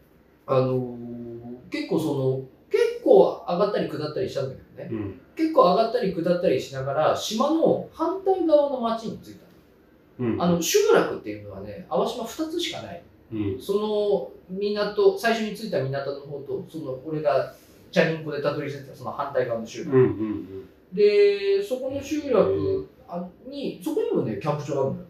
[0.47, 0.99] あのー
[1.71, 5.21] 結構その、結構上がったり下ったりしたんだけどね、うん。
[5.37, 9.41] 結構上がったり下ったりしながら、島の反対側の町に着いた
[10.21, 10.37] うん。
[10.39, 10.45] の。
[10.45, 13.03] あの、集落っていうのはね、淡島2つしかない。
[13.33, 13.61] うん。
[13.61, 17.55] その港、最初に着いた港の方と、その俺が
[17.93, 19.91] チャリンコでたどり着いたその反対側の集落。
[19.97, 25.07] うんうんで、そこの集落あに、そこにもね、キャンプ場があるんだよ。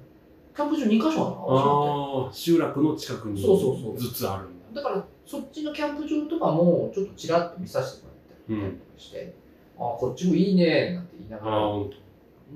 [0.55, 4.75] キャンプ場2箇所あるああ、集落の近くにそうそうそうずつあるんて。
[4.75, 8.13] だから、そっちのキャンプ場とかも、ちょっとちらっと見させても
[8.51, 9.35] らったりとかして、
[9.79, 11.73] ああ、こっちもいいね、なんて言いながら。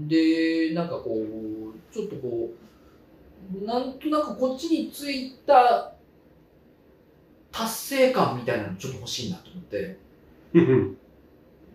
[0.01, 5.93] で、なんかこう、ちょっとこう、なんとなくこっちに着いた
[7.51, 9.99] 達成感みたいなのちょっと欲しいなと思って、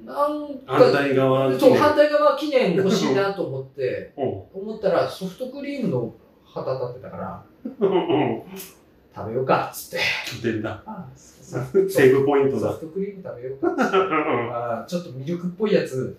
[0.08, 6.14] 反か、対側にそう、反対側記念欲しいなと思って、 思ったらソフトクリームの
[6.46, 7.44] 旗立ってたから、
[7.80, 8.44] う ん
[9.16, 10.00] 食べようかっつっ
[10.42, 10.52] て。
[10.54, 10.84] 出た。
[11.16, 11.58] ソ
[11.90, 12.72] セーブポイントだ。
[12.72, 13.98] フトクリーム食べようかっつって。
[13.98, 16.16] あーちょっとミルクっぽいやつ、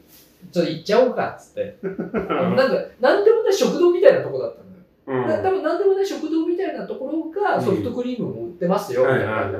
[0.50, 1.76] ちょっといっちゃおうかっつって。
[1.82, 4.72] なんか、なんでもない食堂みたいなとこだったん
[5.06, 5.26] だよ。
[5.28, 9.52] な多分なんでもない食堂みたいなところがソフトクリームを売ってますよ、みたいな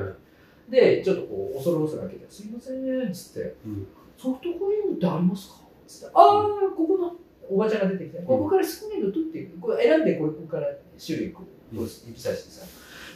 [0.68, 3.86] で、ちょっとこう、恐る恐る開けて、すいません、つって、うん
[4.18, 5.54] ソフトクリームってありますか？
[5.86, 7.14] つって、あー、ここの
[7.48, 9.58] おばちゃんが出てきて、ここから好きなの取っていく。
[9.58, 10.66] これ選んで、これここから
[11.04, 12.66] 種類こう、指さしてさ、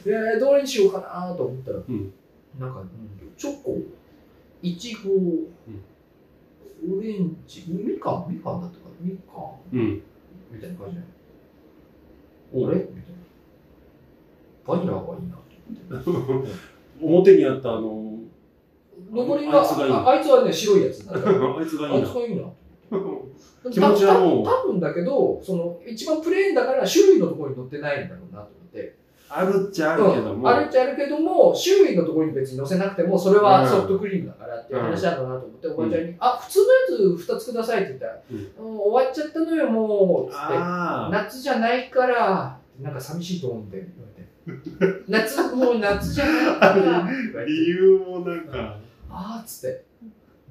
[0.07, 2.12] えー、どれにしようかなと思ったら、ん。
[2.59, 2.88] なんか、うん
[3.37, 3.77] チョコ、
[4.62, 8.25] いちご、オレンジ、みか？
[8.29, 8.85] んみかんだったか。
[8.85, 9.33] なみか。
[9.77, 10.03] んうん。
[10.53, 11.07] みたいな感じじゃな
[12.62, 12.67] い？
[12.67, 12.77] あれ？
[12.77, 13.19] みたいな。
[14.67, 15.37] バニラがいいな
[16.05, 16.51] と思って。
[17.03, 18.19] 表にあったあの、
[19.12, 21.05] 残りがあいつがいいああいつはね、白いやつ。
[21.12, 22.14] あいつがいいなあいつ。
[22.14, 22.44] がいいな。
[23.70, 28.96] 気持ちはもうた多分だけど、その一番プレーンだから種類のところに載ってないんだろうなと思って。
[29.35, 30.35] あるっちゃあるけども。
[30.35, 36.59] うんあるっちゃあるけども、種類のところに別に載せなくても、それはソフトクリームだからっていう話なんだなと思って、おばちゃんに、あ、普通
[36.90, 38.20] のやつ2つくださいって言ったら、
[38.61, 40.38] うん終わっちゃったのよ、もう、つって。
[40.38, 41.11] ああ。
[41.11, 45.05] 夏じゃないから、なんか寂しいと思うんで、言われて。
[45.09, 47.09] 夏、もう夏じゃないから、
[47.46, 48.77] 理由もなんか、
[49.12, 49.85] あーっつって、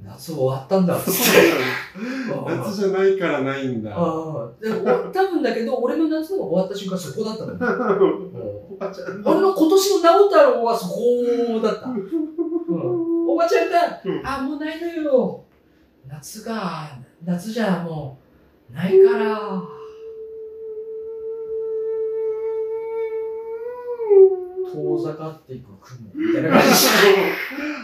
[0.03, 1.19] 夏終わったんだっつって。
[2.45, 3.91] 夏じゃないからないんだ。
[3.95, 11.87] ああ、でもお多分だけど、俺の夏の終わった瞬間そこだった ん俺の今年の直太朗はそこだった。
[11.89, 15.43] うん、おばちゃんが、うんあ、もうないのよ。
[16.07, 16.89] 夏が、
[17.23, 18.17] 夏じゃも
[18.71, 19.61] う、ないから。
[24.71, 26.67] 遠ざかっていく雲みたいな感じ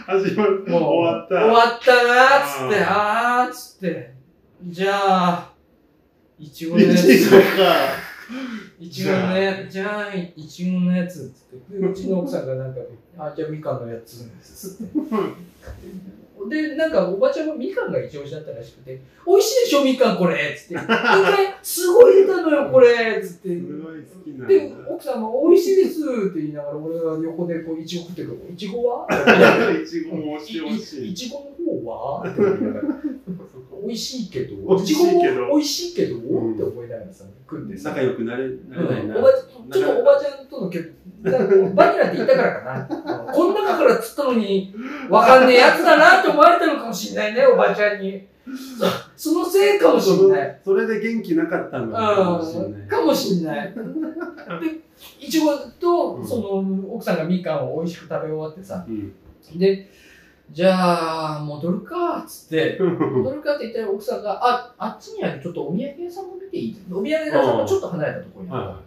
[0.06, 0.64] 始まる。
[0.66, 1.34] もう終わった。
[1.34, 4.14] 終わったなーっつって、ああーっつって、
[4.64, 5.52] じゃあ、
[6.38, 7.04] いちごのやつ。
[7.04, 7.44] いちごか。
[8.78, 12.80] いちごのやつ、じゃあ、いちごのやつっつって、でうちの奥さんがなんか、
[13.18, 14.94] あ、じゃあみかんのやつ、つって。
[16.48, 20.74] で、なんかおばちゃんはみかんが一押しだったらしくて、美味しいでしょ、みかんこれつって。
[20.74, 23.48] 一回、すごい出たのよ、これつって。
[23.48, 24.46] すごい好きなんだ。
[24.46, 28.40] で、奥さんも美味しいですって言いながら、俺が横でこう、いちご食ってくる。
[28.52, 29.06] いちごは？
[29.10, 31.10] いちごも惜しい惜しい。
[31.12, 31.44] いちごの
[31.84, 32.30] 方は？
[32.30, 32.94] って言いながら。
[33.88, 37.88] 美味しいけど、美味しいけど美味しいけど、んって思いながらさ、食んでさ。
[37.90, 39.14] 仲良くなれなれないな。
[39.14, 43.22] ちょっとおばちゃんとの結婚、バニラって言ったからかな。
[43.22, 44.74] うんこん中から釣ったのに、
[45.08, 48.26] わかんねえやつだなって思われたのかもしんないね、おばちゃんに。
[49.16, 50.60] そそのせいかもしんない。
[50.64, 52.88] それで元気なかったのかもしれうん、ない。
[52.88, 53.74] かもしんない。
[53.74, 53.80] で、
[55.20, 59.12] いちごとう、んその、奥さんがみかんを美味しく食べ終わってさ、うん。
[59.58, 59.90] で、
[60.50, 66.76] じゃあ、戻るか、つって、 戻るかって言ったら奥さんが、あ、あっちにあるちょっとお土産屋さんも見ていい？
[66.90, 68.60] お土産屋さんもちょっと離れたところにある。
[68.68, 68.80] は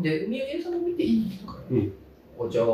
[0.00, 1.92] で、お土産屋さんも見ていいとか、うん。
[2.40, 2.66] あじゃあ、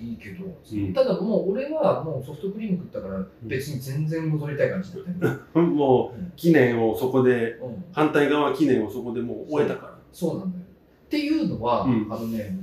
[0.00, 0.92] いいけど、うん。
[0.92, 5.58] ただもう俺はもうソフトクリーム食ったから別に全然戻りたい感じだったよ、い。
[5.68, 7.84] もう、記念をそこで、うん。
[7.92, 9.98] 反対側記念をそこでもう終えたから。
[10.12, 10.64] そうなんだよ。
[11.06, 12.08] っていうのは、うん。
[12.10, 12.58] あのね、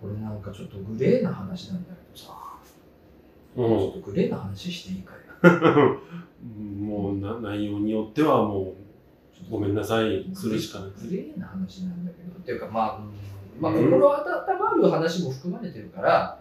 [0.00, 2.03] これなんかちょっとグレーな話なんだけ
[3.56, 5.48] ちょっとグレーな話していいかい？
[5.48, 8.74] う んもうな内容によってはも
[9.48, 10.90] うごめんなさいするしかない。
[11.08, 13.00] グレーな話なんだけど、っていうかまあ、
[13.60, 14.24] まあ、うん心温
[14.58, 16.40] まる話も含まれてるから、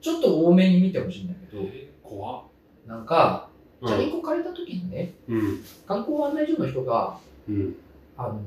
[0.00, 2.42] ちょっと多めに見てほしいんだけど、えー怖っ。
[2.86, 3.48] なんか、
[3.80, 4.12] うチャリンん。
[4.12, 5.60] コ借りた時にね、うん。
[5.86, 7.76] 観光案内所の人が、うん。
[8.16, 8.40] あの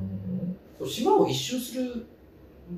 [0.82, 2.06] ー島を一周する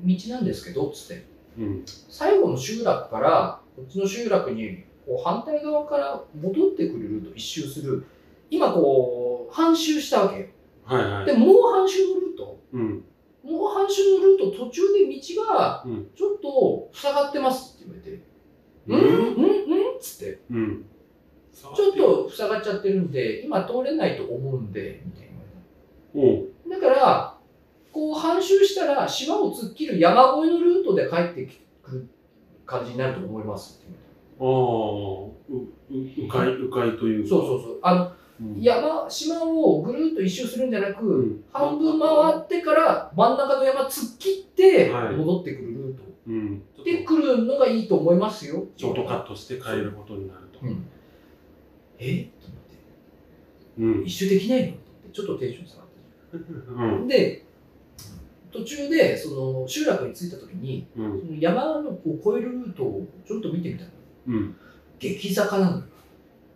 [0.04, 1.24] 道なんですけど、つって、
[1.58, 1.82] うん。
[1.86, 8.04] 最後の集落から、こっちの集落にこう反対側から戻ってくるルート、一周する、
[8.50, 10.46] 今こう、半周したわけよ。
[10.84, 11.26] はいはい。
[11.26, 13.04] で、もう半周のルート、うん。
[13.44, 16.08] もう半周のルート、途中で道がうん。
[16.16, 18.22] ちょっと塞がってますって言われて、
[18.88, 19.00] うん？
[19.00, 19.34] うん？
[19.34, 19.82] うん？
[19.86, 19.96] うん？
[19.96, 20.84] っつって、うん。
[21.52, 25.28] ちょっと塞がっちゃってるんで、今通れないと思うんで、みたい
[26.68, 26.76] な。
[26.76, 27.38] だから、
[27.92, 31.50] こう半周したら島を突っ切る山越えのルートで帰って
[31.82, 32.08] くる
[32.66, 34.05] 感じになると思いますって言われて
[34.38, 37.28] ああ、う、う、うかい、うかいというか。
[37.28, 37.78] そうそうそう。
[37.82, 38.60] あの、うん。
[38.60, 46.62] 山、島をぐるっと一周するんじゃなく、うん半分回ってから真ん中の山突っ切ってはい戻ってくるルートうん。
[46.76, 48.56] ちょっで来るのがいいと思いますよ。
[48.56, 50.58] とショートカットして帰ることになると。
[50.62, 50.86] うん。
[51.98, 52.28] え？
[52.40, 54.00] と思って。
[54.00, 54.04] うん。
[54.04, 54.68] 一周できないの？
[54.68, 54.78] って
[55.12, 55.86] ちょっとテンション下がっ
[56.76, 56.84] た。
[56.84, 57.08] うん。
[57.08, 57.44] で、
[58.52, 61.20] 途中でその集落に着いた時に、うん。
[61.20, 63.90] その山のこう越えるルートをちょっと見てみたの。
[64.26, 64.56] うん。
[64.98, 65.82] 激坂なのよ。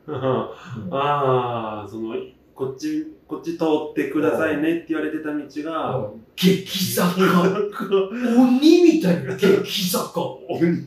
[0.91, 2.15] ああ、その、
[2.55, 7.23] こっち、こっち通ってくださいねって言われてた道が、激坂
[8.39, 10.85] 鬼みたいな激坂鬼、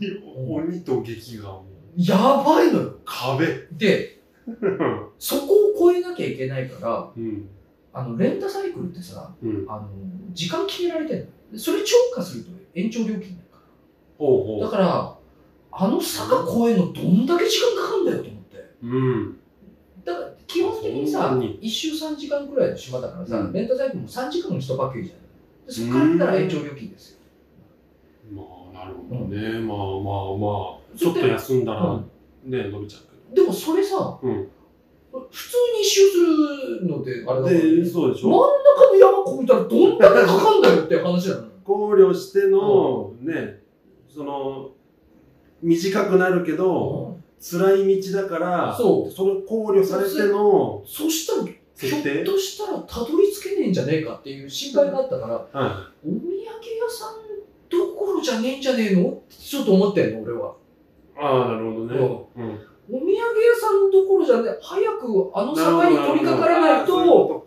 [0.48, 1.66] 鬼と劇がも
[1.98, 2.96] う、やばいのよ。
[3.06, 3.48] 壁。
[3.72, 4.20] で、
[5.18, 7.48] そこを越えなきゃいけないから、うん。
[7.94, 9.66] あの、レンタサイクルってさ、うん。
[9.68, 9.90] あの、
[10.32, 11.26] 時間決められてんの。
[11.52, 13.60] でそれ超過すると延長料金になるか
[14.18, 14.66] ほうほら。
[14.66, 15.18] だから、
[15.76, 18.58] あの坂越えるのどんだけ時間かかるんだよと思って。
[18.84, 18.88] う。
[18.88, 19.40] うん。
[20.06, 25.24] だから、基本的にそさんなに、一周3時間くらいの島だからさ、うんレンタサイクルも3時間の1パッケージじゃない。
[25.66, 27.20] でそこからやったら延長料金ですよ。
[28.34, 29.60] まあ、なるほどね。
[29.60, 34.48] まあまあまあ、ちょっと休んだら、うんね、伸びちゃうけでもそれさ、うん
[35.32, 36.18] 普通に一周す
[36.82, 37.36] るのであれど。
[37.36, 41.48] だから、で、そうでし真んょ中の山越えたらどんだけかかんだよって話なのよ。
[41.64, 43.62] 考慮しての、ね、
[44.10, 44.72] その、
[45.64, 57.24] 短くなるけど、辛い道だから、そうそれ考慮されてのそしたら、ひょっとしたらたどり着けねえんじゃねえかっていう心配があったから、はお土産屋さん
[57.70, 60.52] どころじゃねえんじゃねえのってちょっと思ってんの、俺は。
[60.52, 61.20] い。
[61.20, 61.96] ああ、なるほどね。
[61.98, 62.60] うん。
[62.90, 63.16] お土産屋
[63.60, 67.46] さんどころじゃねえ、早くあの坂に取り掛からないと。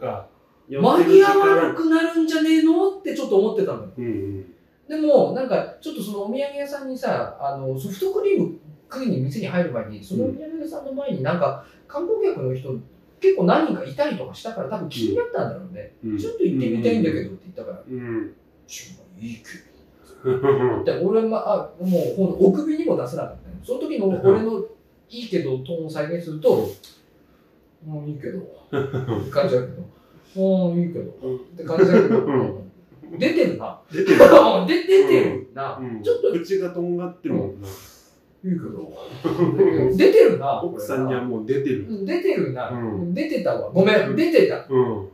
[0.68, 3.88] 間に合わなくなるんじゃねえのってちょっと思ってたのよ。
[3.96, 4.54] うんうん。
[4.88, 8.58] でも、なんか、ちょっとそのお土産屋さんにさ、あの、ソフトクリーム
[8.90, 12.78] 食いに店に入る前に、そのお土産屋さんの前になんか、観光客の人、
[13.20, 15.92] 結構何人かいたりとかしたから、多分気になったんだろうね。
[16.04, 18.34] うんちょっと行ってみたいんだけどって言ったから、うん。
[18.66, 20.84] ちょ、いいけど。
[20.84, 23.56] で、俺は、あ、もう、ほんとお首にも出せなかったよ。
[23.64, 24.64] その時の 俺の
[25.08, 26.68] いいけどトーンを再現すると、
[27.84, 29.82] もういいけど、って感じだけど、
[30.40, 31.12] もういいけど、っ
[31.56, 32.66] て感じだけど、 うん
[33.18, 33.80] 出てるな。
[33.90, 34.18] 出てる。
[34.66, 35.78] で 出てるな。
[35.80, 37.66] うんちょっと口がとんがってるもんな。
[37.66, 39.96] いいけど。
[39.96, 40.62] 出てるな。
[40.62, 41.86] 奥さんにはもう出てる。
[41.88, 42.70] うん出てるな。
[42.70, 43.70] うん出てたわ。
[43.72, 44.66] ごめん、出てた。
[44.68, 45.08] うん。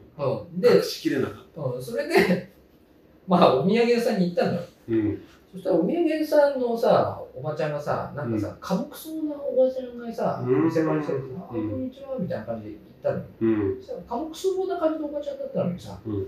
[0.60, 1.62] で、しきれなかった。
[1.62, 2.52] うん、それで、
[3.26, 4.60] まあ、お土産屋さんに行ったのよ。
[4.88, 5.22] うん。
[5.52, 13.24] そしたら、お土産屋さんのさ、おばちゃんがさ、なんかさ、寡黙そうなおばちゃんがさ、うん店前にしててさ、あ、こうんんにちは、みたいな感じで行ったのよ。
[13.40, 13.76] うん。
[13.80, 16.26] そしたら、寡黙そうな感じのおばちゃんだったのにさ、うん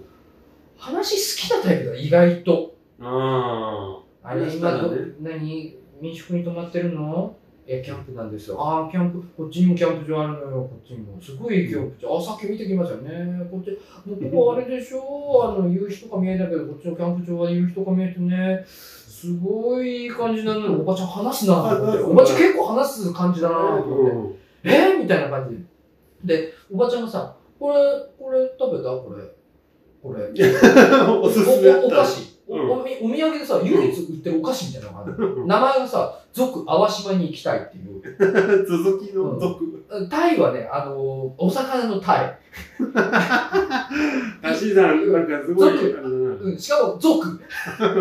[0.84, 2.74] 話好きなタイプだ、意外と。
[3.00, 4.88] ああれ、話した今
[5.22, 7.34] 何、民宿に泊まってるの？
[7.66, 8.60] え、キャンプなんですよ。
[8.60, 11.18] ああ、キャンプ、こっちにもキャンプ場あるのよ、こっちにも。
[11.22, 12.18] すごいキャンプ場。
[12.18, 13.48] あ、さっき見てきましたよね。
[13.50, 18.62] こっち、向こうはあれでしょあの、夕日とか見えたけど、こっちのキャンプ場は夕日とか見えてね。
[18.66, 22.02] すごいいい感じなのに、おばちゃん話すなと思って。
[22.02, 24.38] おばちゃん結構話す感じだなと思って。
[24.64, 25.56] えみたいな感じ
[26.26, 26.36] で。
[26.36, 27.76] で、おばちゃんがさ、これ、
[28.18, 28.90] これ食べた？
[28.90, 29.24] これ。
[30.04, 30.28] これ。
[31.08, 32.34] おすすめおお菓子。
[32.46, 35.46] おおみお土産でさ、唯一売ってるお菓子みたいなのがある。
[35.46, 38.02] 名前がさ、族淡島に行きたいっていう。
[38.68, 39.82] 続きの続。
[40.10, 42.38] タイはね、あのお魚のタイ。
[44.44, 45.92] 足し算、なんかすごい。
[45.92, 47.40] うん、しかも族。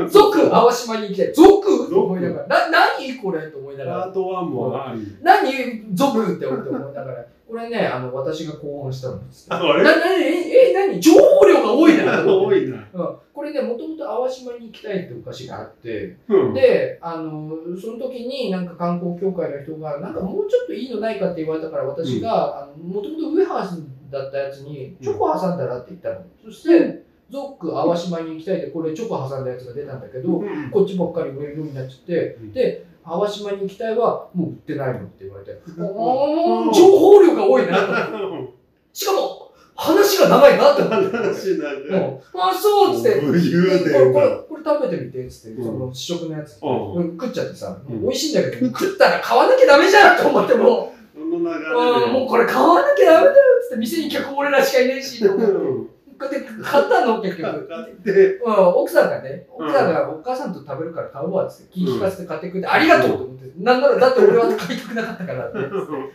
[0.09, 1.33] 族淡島に行きたい。
[1.33, 2.47] 族と思いながら。
[2.47, 4.01] な、何これと思いながら。
[4.03, 5.17] パート1もあり。
[5.21, 7.25] 何族って思って思いながら。
[7.47, 9.55] これね、あの、私が考案したんですけど。
[9.57, 9.83] あ、あれ？
[9.83, 10.99] な、な、え、え、何？
[10.99, 12.23] 情報量が多いな。
[12.25, 12.87] 多いな。
[12.93, 16.53] うん、これね、もともと淡島に行きたいってお菓子があって、うん。
[16.53, 26.25] で、あの、その時になんか観光協会の人が、なんかもうちょっといいのないかって言われたから、私が、あの、もともとウエハースだったやつに、チョコ挟んだらって言ったの。
[26.43, 38.53] そして、ゾック淡島に行きたいで、これチョコ挟んだやつが出たんだけど、うんこっちばっかり売れるようになっちゃって、うんで、淡島に行きたいはもう売ってないのって言われて、情報量が多いなと。
[38.93, 41.17] しかも、話が長いなって思って。
[41.17, 41.87] 話になる。
[41.89, 42.41] うん。
[42.41, 45.65] あ、そうっつって、これこれこれ食べてみてっつって、うん。
[45.65, 48.01] その試食のやつ、食っちゃってさ、うん。
[48.03, 50.93] 美味しいんだけど、食ったら買わなきゃダメじゃんと思っても。
[51.15, 52.05] う、で。
[52.05, 55.92] うんもうこれ買わなきゃダメだよっつって、店に客俺らしかいねえし、と思って。
[56.23, 57.67] うんこうやって買ったの結局。
[57.67, 65.57] 買って、うん、奥さんがね、奥さんがお母さんと食べるから買うわって、気利かせて買ってくれて、ありがとうと思って、なんならだって俺は買いたくなかったからって、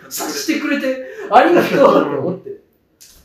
[0.08, 2.60] 察してくれて、ありがとうって思って。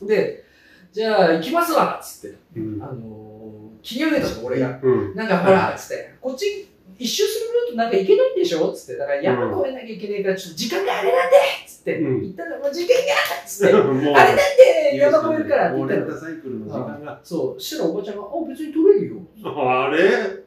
[0.02, 0.44] で、
[0.92, 2.82] じゃあ行きますわっつって、うん。
[2.82, 4.78] あのー、切り上げたの俺が。
[4.82, 5.14] うん。
[5.14, 8.72] なんかほら、つって、こっち一周するルートなんか行けないんでしょ?
[8.72, 12.20] つって、だから山越えなきゃいけないから、ちょっと時間があれなんでつって、うん。
[12.22, 16.00] 言ったらもう時間がつって、 あれなんで山越えるからって言ったの。
[16.00, 17.20] もうレンタサイクルの時間が。
[17.24, 19.16] そう、そしたらおばちゃんが、あ、別に取れるよ。
[19.44, 19.98] あれ？
[20.04, 20.44] え？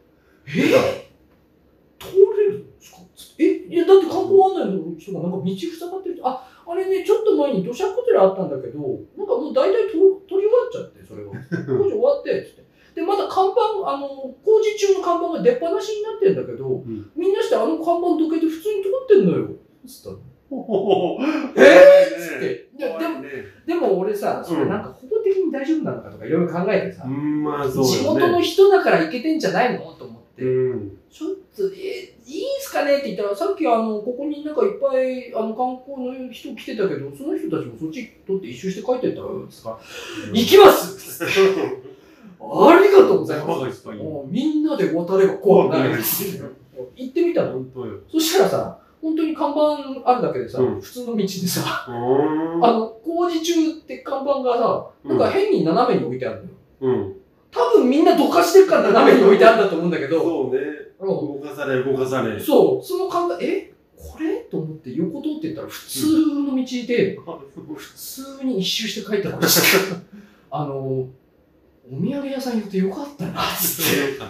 [1.99, 2.07] 通
[2.37, 2.97] れるんですか？
[3.39, 8.79] え、いや、だって観光案内の人がなんか道塞がってるあ、あれね、ちょっと前に土砂崩れあったんだけど、
[9.17, 9.93] なんかもう大体と
[10.29, 11.31] 取り終わっちゃって、それは。
[11.77, 12.66] 工事終わって、つって。
[12.97, 14.07] で、まだ看板、あの、
[14.43, 19.49] 工事中の看板が出っ放しになってんだけど、んみんなしてあの看板どけて普通に通ってんのよ。
[19.85, 20.17] つったの。
[20.49, 21.23] おー
[21.57, 22.17] えー？
[22.17, 22.69] っつって。
[22.75, 23.21] でも、
[23.67, 28.19] でも俺さ、それなんか法的に大丈夫なのかとかいろいろ考えてさ、うん、まあそうね。
[28.19, 29.93] 元の人だから行けてんじゃないの？
[29.93, 30.41] と思って。
[30.43, 30.97] うん。
[31.11, 32.97] ちょっと、え、いいんすかね？
[32.97, 39.77] って言ったら、さっきあの、ここになんかいっぱいあの観光の人来てたけど、その人たちもそっち取って一周して帰ってったら、つから、
[40.33, 41.23] 行きます
[42.39, 43.87] ありがとうござい怖ます。
[43.89, 46.43] もうみんなで渡れば怖くないです。
[46.95, 47.53] 行ってみたの？
[47.53, 47.99] 本当よ。
[48.11, 51.91] そしたらさ、本当に看板あるだけでさ、うん普通の道でさ、あ
[52.71, 56.43] の、工事中って看板がさ、なんか変に斜めに置いてある
[56.81, 56.97] のよ。
[56.97, 57.13] うん。
[57.51, 60.59] 多分みんなどかしてるから斜めに置いてあるんだと思うんだけど、そうね。
[60.99, 62.39] うん動かされ、動かされ。
[62.39, 63.73] そう、その考え、え？
[63.95, 64.37] これ？
[64.41, 66.07] と思って横通ってったら普通
[66.43, 67.17] の道で、
[67.75, 69.95] 普通に一周して帰ってました。
[70.51, 71.07] あの、
[71.89, 74.21] お土産屋さん寄ってよかったな、 つって。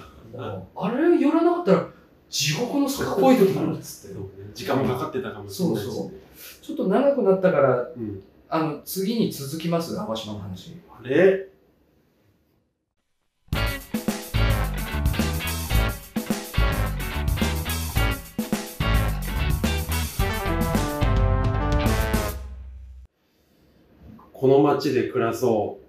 [0.75, 1.87] あれ寄らなかったら
[2.29, 4.15] 地獄の坂っぽい時だな、つって。
[4.53, 5.91] 時間もかかってたかもしれないしね。
[5.91, 6.11] そうそう
[6.61, 8.21] ちょっと長くなったから、うん。
[8.49, 10.77] あの、次に続きます、淡島の話。
[10.89, 11.49] あれ？
[24.31, 25.86] この町で暮らそう。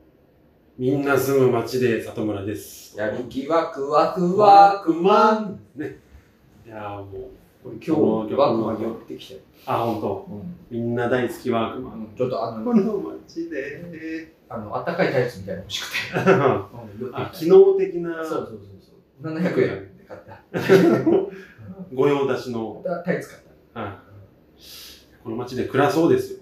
[0.78, 2.96] みんな住む町で里村です。
[2.96, 5.60] やる気ワクワクワクマン。
[5.74, 5.98] ね。
[6.64, 7.30] いやーも
[7.64, 9.40] う、今日、ワクマン寄ってきて。
[9.66, 10.28] あ、ほんと。
[10.30, 12.14] うんみんな大好きワークマン。
[12.16, 14.32] ちょっとあの、この町で。
[14.48, 17.10] あの、あったかいタイツみたいなの欲しくて。
[17.12, 19.34] あ、き機能的なたそうそうそうそう。
[19.34, 20.44] 700円で買った。
[21.92, 23.42] 御用達の、タイツ買っ
[23.74, 23.98] はい
[25.24, 26.38] この町で暮らそうですよ。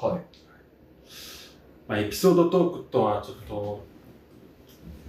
[0.00, 0.06] た。
[0.08, 0.39] はい。
[1.90, 3.84] まあ、エピソードトークとはちょっと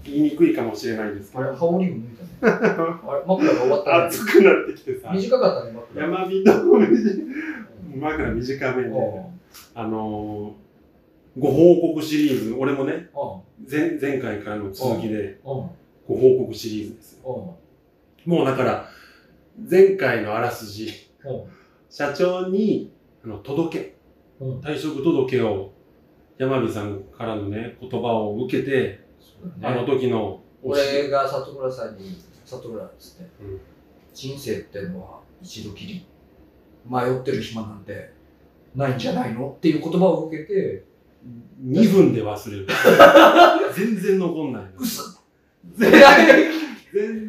[0.04, 2.30] 言いにくいかもしれないですけど、あれ、羽織も抜いたね。
[2.42, 4.04] あれ、枕が終わったね。
[4.08, 6.04] 暑くなってきてさ、短かったね、枕。
[6.04, 6.64] 山人の
[8.00, 8.96] 枕短めで、うん
[9.76, 10.62] あのー
[11.40, 15.40] ご報告シリーズ、俺もね、う前前回からの続きで。
[15.44, 15.70] ご
[16.08, 17.58] 報告シリーズですよ。
[18.26, 18.34] うん。
[18.34, 18.90] もうだから、
[19.70, 20.90] 前回のあらすじ、
[21.24, 21.44] うん。
[21.90, 22.92] 社長に
[23.24, 23.96] あの届け、
[24.42, 24.60] うん。
[24.60, 25.71] 退職届を
[26.38, 29.06] 山火さんからのね、言葉を受けて、
[29.62, 33.60] あの時の俺が里村さんに、里村っつって、うん
[34.14, 36.06] 人生ってのは一度きり。
[36.86, 38.12] 迷ってる暇なんて
[38.76, 40.84] ないんじゃないのっていう言葉を受けて、
[41.64, 42.68] 2分で忘れる。
[43.76, 44.70] 全然残んないの。
[44.80, 45.04] 嘘
[45.78, 45.92] 全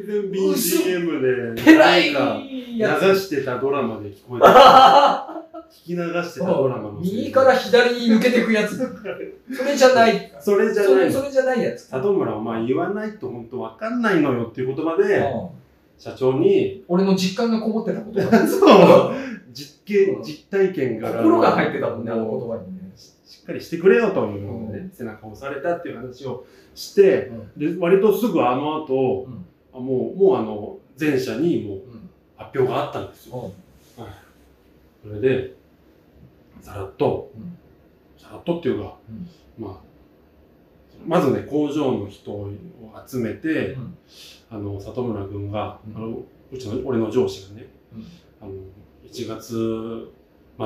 [0.04, 5.28] 然 BGM で、ペライなんか流してたドラマで聞こえた。
[5.72, 6.92] 聞き流してたドラマの。
[7.00, 8.76] 右から左に抜けていくやつ。
[9.52, 10.32] それじゃない。
[10.38, 11.88] それじゃそないそれじゃないやつ。
[11.88, 15.62] 里村、お前言わないと本当わかんないのよっていう言葉で、うん
[15.98, 18.38] 社長に、俺の実感がこもってた言葉。
[18.44, 19.14] そう、
[19.52, 22.82] 実験、うん実体験から、心が入ってたもんね、あの言葉にね。
[22.96, 26.44] しっかりしてくれよというので、ね背中を押されたっていう話を
[26.74, 29.26] して、で割とすぐあの後、
[29.74, 33.52] うもうもうあの前者にもううん発表があったんですよ。
[35.02, 35.54] それで
[36.62, 37.58] さらっと、うん。
[38.16, 38.96] さらっとっていうか、
[39.58, 39.64] うん。
[39.64, 39.92] まあ
[41.04, 42.50] まずね工場の人を
[43.06, 43.98] 集めて、うん。
[44.50, 45.96] あの里村君が、うん。
[45.96, 48.06] あのうちの俺の上司がね、うん。
[48.40, 48.52] あの
[49.04, 50.12] 1月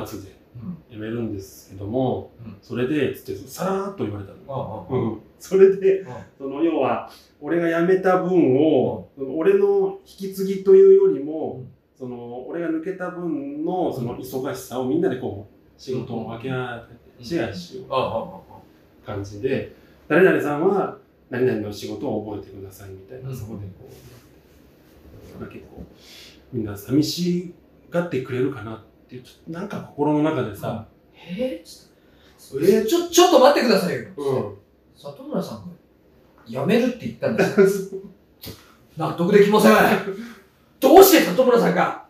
[0.07, 0.79] 末でうん。
[0.91, 2.57] 辞めるんですけども、うん。
[2.61, 4.87] それでつってさらーっと言われたの。
[4.91, 11.69] うん、それで、うんその要は俺が辞めた分を、俺の引き継ぎというよりも、うん。
[11.97, 17.85] その俺が抜けた分のその忙しさをみんなでこう仕事を分け合ってシェアしよ
[19.03, 19.75] う感じで
[20.09, 20.97] 誰々さんは
[21.31, 23.89] 何々の仕事を覚えてくださいみたいな、うんそこでこ
[25.41, 25.85] う結構
[26.53, 27.55] みんな寂し
[27.91, 32.87] がってくれるかなっていうちょっとなんか心の中でさ、えー？
[32.87, 34.05] ちょ、ちょっと待ってくださいよ。
[34.17, 34.55] うん
[34.97, 35.65] 里村さんが
[36.47, 38.01] 辞めるって言ったんですよ。
[38.97, 39.73] 納得できません。
[40.81, 42.06] どうして里村さんが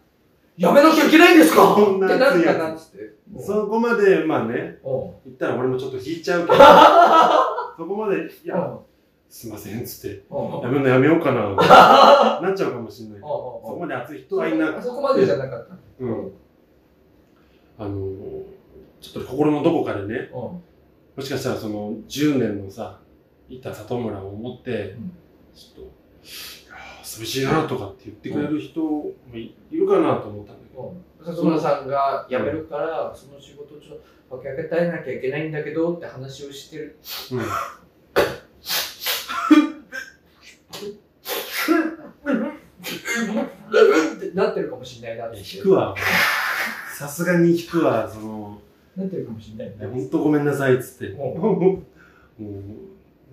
[0.58, 1.74] 辞めなきゃいけないんですか？
[1.74, 3.16] そんなやつなっつって。
[3.38, 4.78] そこまでまあね
[5.24, 6.54] 言ったら俺もちょっと引いちゃうけど。
[7.76, 8.78] そこまでいや
[9.28, 10.24] すいませんっつって。
[10.62, 11.54] やめるのやめようかな。
[12.40, 13.16] なっちゃうかもしれない。
[13.16, 13.26] けど
[13.64, 14.76] そこまで熱い人はいなく。
[14.76, 15.74] てそこまでじゃなかった。
[16.00, 16.32] うん。
[17.78, 18.42] あのー
[18.98, 20.62] ちょっと心のどこかでねも
[21.20, 22.98] しかしたらその10年のさ
[23.48, 25.12] いた里村を思って、うん。
[25.54, 25.90] ちょっと
[27.16, 33.98] 寂しいなとかって言ってくれる人もいいるかなと思ったんだけど、おう里村さんが辞めるから、その仕事をちょっ
[34.28, 36.98] と分け与えなきゃいけないんだけどって話をしてる。
[37.32, 37.40] うん。
[37.40, 37.42] っ
[44.20, 45.38] てなってるかもしれないなって。
[45.38, 45.94] 引くわ
[46.94, 48.60] さすがに引くわその
[48.96, 49.88] なってるかもしれないな。
[49.88, 50.44] 本当ごめん。
[50.44, 51.82] なさいっつっても
[52.38, 52.44] う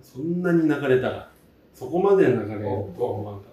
[0.02, 0.42] そん。
[0.42, 1.30] なに流れたら
[1.74, 2.60] そこまで流れる
[2.96, 3.46] とは思わなか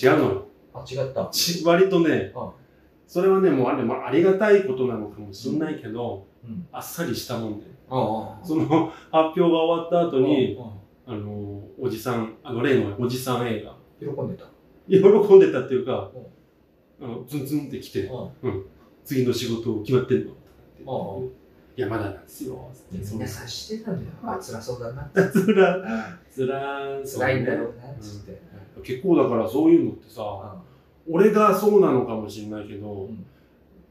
[0.00, 0.24] 違うの？
[0.24, 1.28] よあ、違った。
[1.32, 2.52] ち割とねあ
[3.06, 6.66] それはねもうあれ、まあ、ありがたいことなのかもしれないけど、うん。
[6.70, 7.66] あっさりしたもんで。
[7.90, 8.46] ああ。
[8.46, 10.58] その発表が終わった後に、
[11.06, 13.76] ああのおじさんあの例のおじさん映画。
[13.98, 14.44] 喜んでた。
[14.88, 14.98] 喜
[15.36, 16.10] んでたっていうか、
[17.00, 18.28] あのズンズンって来て、あ
[19.04, 20.32] 次の仕事決まってんの？
[20.86, 21.18] あ
[21.76, 22.70] いやまだなんですよ。
[22.74, 24.10] つってみんな察してたんだよ。
[24.22, 25.10] あ、辛そうだな。
[25.12, 25.78] つら
[26.30, 28.42] つら辛いんだろうな、つって。
[28.82, 30.56] 結構だからそういうのってさあ
[31.10, 33.26] 俺がそうなのかもしれないけど、うん。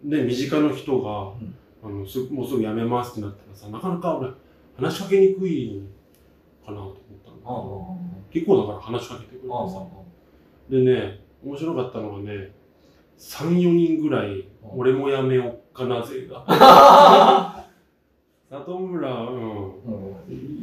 [0.10, 1.56] ね身近な人が、ん。
[1.84, 4.30] あのすもうすぐ辞めますってなったらさなかなか俺
[4.78, 5.82] 話しかけにくい
[6.66, 7.50] かなと思ったんだけあ。
[7.50, 7.98] ど
[8.32, 9.86] 結構だから話しかけてくれてさ。
[10.70, 12.52] でね面白かったのがね
[13.18, 14.80] 34人ぐらいうん。
[14.80, 16.44] 俺も辞めよっかな勢が。
[18.50, 19.72] 里村うん。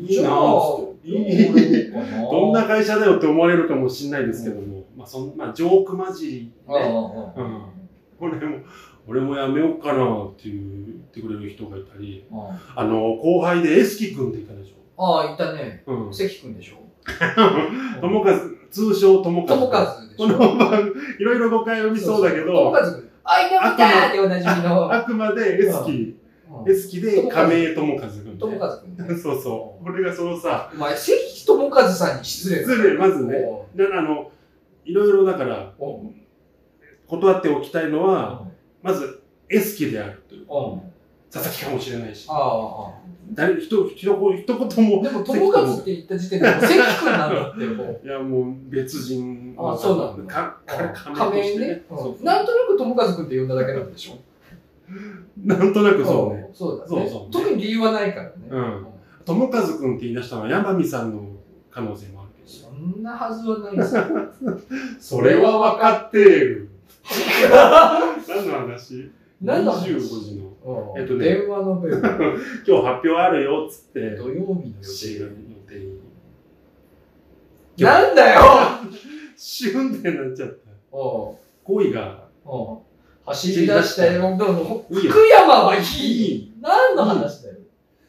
[0.07, 0.94] いいなぁつって
[2.31, 7.41] どんな会社だよって思われるかもしれないですけども、まあそんまあ、ジョーク混じりああね、あ。
[7.41, 7.63] うん。
[8.21, 8.59] 俺も
[9.07, 12.25] 俺も辞めようかなって言ってくれる人がいたり。
[12.33, 12.85] ああ。
[12.85, 15.83] の後輩でエスキ君っていたでしああ、いたね。
[15.87, 16.77] ょ、うん、関君でしょ。
[18.01, 18.33] 友和
[18.71, 19.47] 通称友和。
[19.47, 20.39] 友和でしょ。
[20.39, 22.81] この番いろいろ誤解を見そうだけ友ど和。
[22.81, 23.11] 君。
[23.25, 24.93] あ、いたみたっておなじみの。
[24.93, 26.17] あくまでエスキ
[26.65, 29.15] うんエスキで亀井友和君友ね和君ね。
[29.17, 29.89] そうそう。
[29.89, 33.37] 俺がそのさお前、関友和さんに失礼だ失礼まずね。
[33.39, 34.31] おであの
[34.85, 36.01] いろいろだからお
[37.07, 38.09] 断っておきたいのう。
[38.09, 38.47] は
[38.83, 40.47] まずエスキであるという。
[41.31, 42.27] 佐々木かもしれないし。
[42.29, 42.93] ああ、あ
[43.33, 44.17] 誰一一一言
[44.89, 45.03] もあ。
[45.03, 48.01] でも、友和って言った時点で、関君なんだって、もう。
[48.07, 50.33] いやもう別人あそうなんだ。
[50.33, 51.83] かか仮仮名として名ね。
[52.23, 54.19] なんとなく友和君って呼んだだけなんでしょ？
[55.45, 56.51] なんとなくそうね。
[56.53, 56.89] そうだね。
[56.89, 58.32] そうそう特に理由はないからね。
[58.51, 58.87] うん
[59.24, 61.22] 友和君って言い出したのは山美さんの
[61.70, 64.05] 可能性もあるけそんなはずはないですよ。
[64.43, 64.61] ど
[65.01, 66.68] それは分かっている
[68.28, 69.11] 何の話？
[69.41, 71.97] 何の話 ?25 時のうんえっとね電話のベル。
[71.99, 75.18] 今日発表あるよっつって土曜日の予定。
[75.18, 75.28] 予
[75.66, 76.01] 定に
[77.78, 78.41] なんだよ
[79.37, 80.57] シュンってなっちゃった
[80.93, 82.28] おう恋が
[83.27, 84.12] 走り出したよ。
[84.12, 86.53] でも福山はいい。
[86.61, 87.57] 何の話だよ。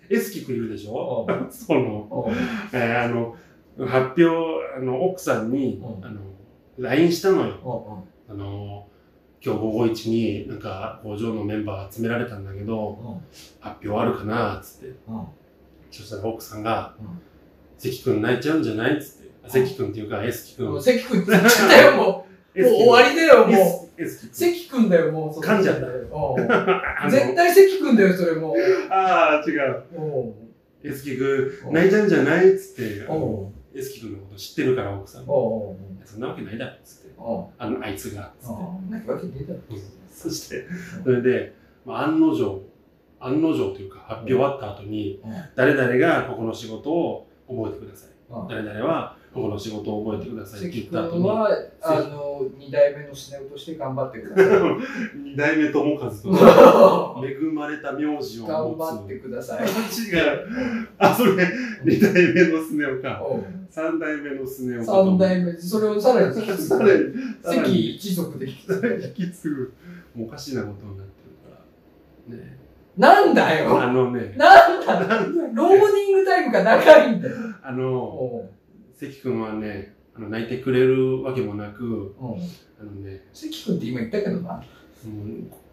[0.10, 1.26] エスキ君いるでしょ？
[1.28, 2.32] うんその、
[2.74, 3.36] えーあの、
[3.88, 4.26] 発表、
[4.78, 6.20] あの、奥さんに、うんあの、
[6.78, 8.06] LINE したのよ。
[8.28, 8.88] うんあの、
[9.44, 13.22] 今日午後一になんか工場のメンバー集められたんだけど、
[13.60, 14.96] 発表あるかなつって。
[15.92, 17.08] そしたら奥さんが、うん
[17.78, 19.30] 関君泣いちゃうんじゃないつって。
[19.44, 20.82] あ関君っていうか、エスキ君。
[20.82, 22.62] 関君って言っちゃったよ、もう。
[22.64, 23.85] もう終わりだよ、もう。
[24.32, 25.40] 関君だよ、もう。
[25.40, 25.86] 噛んじゃった
[27.10, 28.56] 絶対関君だよ、それも
[28.90, 29.84] ああ、違う。
[29.98, 30.02] う。
[30.02, 30.34] うん
[30.84, 35.24] エスキ君、泣いちゃうんじゃないつって、あうんのエスキ君のこと知ってるから、奥さん。
[35.24, 35.76] うんうん
[36.06, 37.08] そんなわけないだろ、つって。
[37.18, 38.54] うんあの、あいつが、つって。
[38.54, 39.60] うんなわけねえだろ。
[40.12, 40.66] そして、
[41.04, 41.54] それで、
[41.86, 42.62] まあ、案の定、
[43.20, 48.10] 案の定というか、発表終わった後に、うん誰々がここの仕事を覚えてください。
[48.30, 51.50] うん誰々はここの仕事を覚えてくださいって言関った後に、君は、
[51.82, 54.48] あの、二代目のスネ夫として頑張ってください。
[55.20, 56.32] 二代目友和と頑
[57.28, 59.20] 恵まれた名字を持張ってつ。
[59.20, 59.68] ください。
[59.68, 60.88] 違う。
[60.98, 61.46] あ、それ、
[61.84, 63.22] 二代目のスネ夫か。
[63.30, 65.20] うん三代目のスネ夫かと思う。
[65.20, 66.70] 三代目、それをさらに 引き継
[67.44, 68.56] 関に一族で引
[69.14, 69.74] き継ぐ。
[70.16, 72.38] もうおかしなことになってるから。
[72.38, 72.58] ね。
[72.98, 77.36] なんだよあのね、なんだなんだローディングタイムが長いんだよ。
[77.62, 78.50] あの、
[78.98, 82.40] 関君はね、あの泣いてくれるわけもなく、うんうん
[82.80, 84.54] あのね、関君って今言ったけどな。
[84.54, 84.64] もう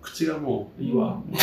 [0.00, 1.14] 口がもういいわ。
[1.14, 1.36] も う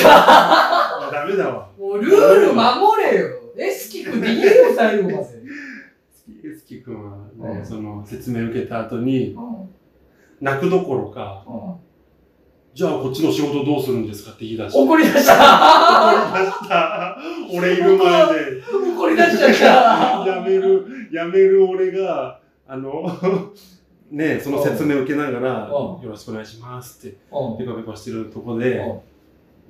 [1.11, 1.69] ダメだわ。
[1.77, 3.27] もうルール守れよ。
[3.57, 5.17] エスキ君でいいよ、最後まで。
[5.17, 9.69] エスキ君はね、うんその説明受けた後に、うん
[10.41, 11.88] 泣くどころか、うん
[12.73, 14.79] じゃあこっちの仕事どうするんですかって言い出して。
[14.79, 17.17] 怒り出し怒りた出した。
[17.51, 18.61] 俺いる前で、
[18.95, 23.09] 怒り出しちゃったやめる、やめる俺が、あの、
[24.11, 28.99] ねその説明を受けながら、うんよろしくお願いしますって、うんペコペコしてるとこで、うん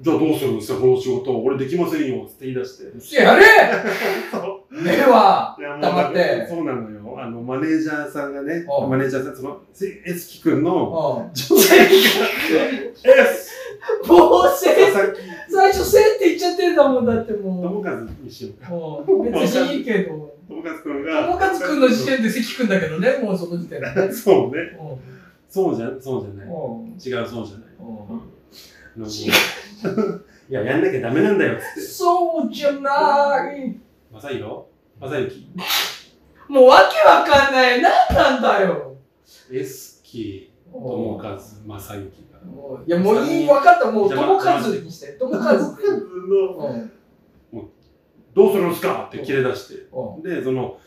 [0.02, 1.38] じゃあどうするんですかこの仕事。
[1.41, 2.78] 俺できませんよって言い出し
[3.12, 3.22] て。
[3.22, 3.43] やれ
[4.32, 6.99] そうでは、黙ってそうなのよ。
[7.18, 11.34] あの、マネージャーさんがね、うんマネージャーさん、その、せエスキ君のう ん。
[11.34, 11.86] 上司が、
[12.66, 13.49] エス
[14.07, 14.76] もうせ
[15.49, 18.70] 最初せって言っちゃってんだもんだっても友和にしようか。
[18.74, 18.78] う。
[18.80, 20.36] もう別にいいけど。
[20.47, 21.22] 友和君が。
[21.26, 23.88] 友和君の時点で関君だけどね、もうその時点で。
[23.88, 24.78] う んそうね。
[25.49, 26.47] そうじゃ、そうじゃない。
[26.47, 27.68] うん違う、そうじゃない。
[27.80, 28.22] うん
[28.97, 31.60] あのいや、やんなきゃダメなんだよ。
[31.78, 33.76] そうじゃない。
[34.12, 34.68] まさひろ
[34.99, 35.47] まさゆき
[36.50, 37.82] もうわけわかんない。
[37.82, 38.97] 何なんだよ。
[39.52, 42.39] エスキ、友和、まさゆきが。
[42.86, 43.91] いや、もういい、わかった。
[43.91, 45.14] もう友和にして。
[45.14, 45.84] 友和って。
[45.88, 46.91] のうん
[48.34, 49.88] どうするんすかって切れ出して。
[49.91, 50.80] うんで、その、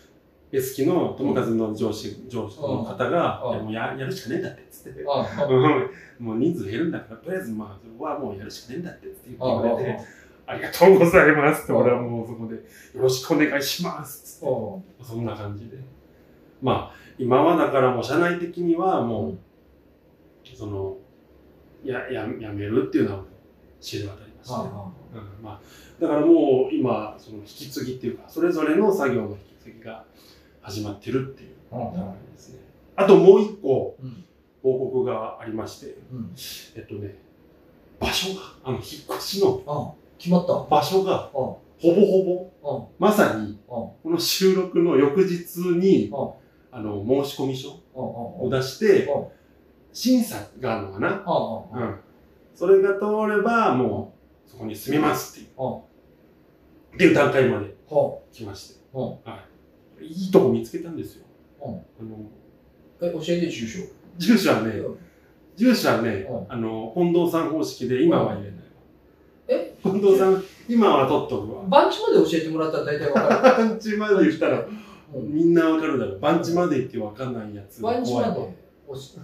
[0.52, 5.02] エスキの友和の上司、上司の方が、もうややるしかねえんだって、つって。
[6.18, 10.00] もう人数減るんだから、とりあえずまあ、それはもうやるしかねえんだって、つって言あってくれて、
[10.52, 11.64] ありがとうございます。
[11.64, 12.62] って、俺はもうそこで、よ
[13.02, 14.36] ろしくお願いします。
[14.36, 14.46] つって。
[15.04, 15.78] そんな感じで。
[16.60, 19.38] まあ、今はだからもう社内的にはもう、
[20.54, 20.96] その、
[21.84, 23.24] や、や、やめるっていうのは
[23.80, 24.70] 知れ渡りましたね。
[25.14, 25.60] うん、まあ、
[26.00, 30.04] だからもう今、その引き継ぎっていうか、それぞれの作業の引き継ぎが
[30.60, 31.50] 始まってるっていう。
[31.50, 32.60] うん流れですね。
[32.96, 34.24] あともう一個うん。
[34.62, 36.34] 報告がありまして、うん。
[36.76, 37.16] えっとね、
[37.98, 38.84] 場所が、あの、引っ
[39.16, 40.52] 越しのあ決まった？
[40.70, 49.26] 場所が、あほぼほぼ、あまさに、あこの収録の翌日にあ、あの、申し込み書あを出してあ、
[49.92, 51.24] 審査があるのかな？
[51.74, 52.00] うん。
[52.54, 54.14] それが通れば、も
[54.46, 55.82] う、そこに住みますっていう、あっ
[56.96, 58.80] ていう段階までは来まして。
[58.94, 59.38] あはは
[60.00, 60.06] い。
[60.06, 61.24] いいとこ見つけたんですよ。
[61.66, 61.74] うん。
[61.74, 62.30] あの、
[63.00, 63.80] え、教えて住所。
[64.18, 64.74] 住所はね、
[65.56, 68.61] 住所はねう、あの、近藤さん方式で今は入れない
[69.84, 71.64] 近藤さん、今は取っとくわ。
[71.68, 74.64] 番地まで教えてもらったら大体わか 番地まで言ったら、
[75.12, 76.20] みんなわかるだろう。
[76.20, 77.82] 番地まで行ってわかんないやつ。
[77.82, 78.28] 番地まで、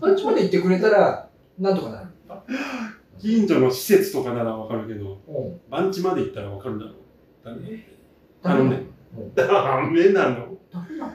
[0.00, 1.28] 番地まで行ってくれたら、
[1.60, 2.08] なんとかなる。
[3.20, 5.60] 近所の施設とかならわかるけど、うん。
[5.70, 6.94] 番地まで行ったらわかるだろう。
[7.44, 7.86] ダメ
[8.42, 8.86] あのね、
[9.34, 10.58] ダメなの。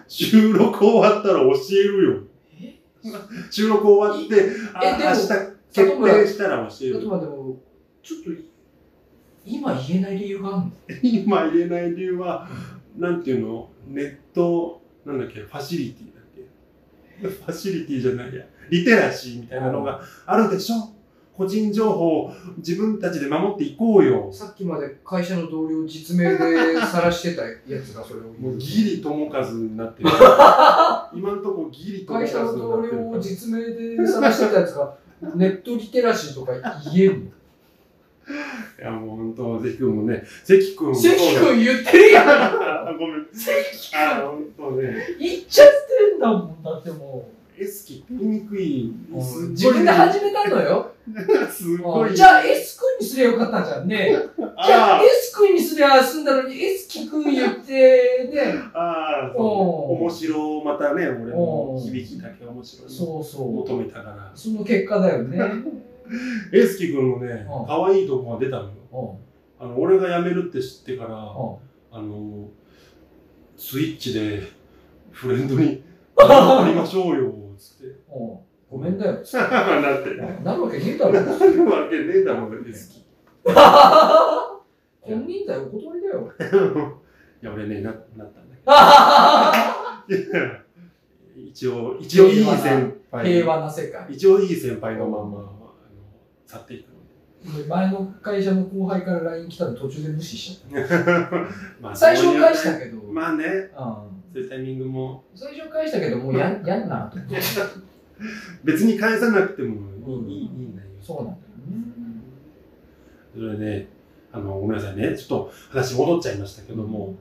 [0.08, 2.20] 収録終わったら教えるよ。
[2.62, 2.80] え
[3.52, 5.28] 収録終わって、あ明日
[5.74, 7.02] 決定したら教える。
[7.02, 8.53] ちょっと、
[9.46, 10.72] 今言えない理由があるの？
[11.04, 12.48] 今言えない理由は、
[12.98, 16.24] なんていうの、ネット、なんだっけ、ファシリティだっ
[17.22, 17.28] け？
[17.28, 20.76] ファシリティじゃないや、リテラシーみたいなのがあるでしょ？
[21.36, 24.32] 個人情報を自分たちで守っていこうよ。
[24.32, 28.54] さっきまで会社の同僚を実名で晒してたやつがそれをも言う。
[28.54, 30.10] うギリ友和になってる。
[31.16, 33.20] 今んとこギリ友和会社のにな同僚を。
[33.20, 34.96] 実名で晒してたやつが、
[35.34, 36.52] ネットリテラシーとか
[36.94, 37.32] 言えんの？
[38.80, 42.30] いや、もう本当、関君もね、関君も関君言ってるやん。
[42.30, 43.28] あごめん。
[43.34, 43.56] 関
[43.96, 44.96] あ、本当ね。
[45.20, 45.68] 言っちゃっ
[46.12, 48.94] てんだもんだってもエスキって言いにくい。
[49.50, 50.92] 自分で始めたのよ。
[51.52, 52.16] すごい。
[52.16, 54.16] じゃあ S 君にすりゃよかったんじゃんね。
[54.38, 58.56] じゃああ S 君にすりゃ済んだのに S キ君言ってね。
[58.74, 62.90] あ、あそうう面白、またね、俺のおう響きだけ面白い。
[62.90, 63.52] そうそう。
[63.52, 64.32] 求めたから。
[64.34, 65.40] その結果だよね
[66.54, 68.70] エスキ君のねうん、可愛いとこが出たのよ。
[68.92, 69.24] うん
[69.64, 71.20] あの、俺が辞めるって知ってから、うん
[71.92, 72.50] あの、
[73.56, 74.42] スイッチで
[75.12, 75.82] フレンドに
[76.18, 77.96] なりましょうよ、つって。
[78.14, 78.38] うん
[78.70, 79.22] ごめんだよ なっ
[80.04, 80.16] て。
[80.44, 83.06] なるわけねえだろなるわけねえだろ、エスキ。
[85.02, 86.32] 本人だよお断りだよ
[87.42, 88.56] いや、俺ね、な、なったんだ
[90.08, 90.24] けど。
[91.38, 93.26] 一応、一応いい先輩。
[93.28, 95.63] 平和な世界一応いい先輩のまま、あの、
[96.48, 97.04] 去っていくの
[97.68, 100.96] 前の会社の後輩から LINE 来たの途中で無視しちゃっで。
[101.82, 103.70] まあた最初返したけど、まあね、うん。
[104.34, 107.36] そういうタイミングも、最初返したけどもうややんなと思って。
[108.64, 109.76] 別に返さなくても
[110.08, 110.88] うんいい、いいんだよ。
[111.02, 111.84] そうなんだよね。
[113.36, 113.88] それでね、
[114.32, 117.16] あの、ごめんなさいね、ちょっと話戻っちゃいましたけども、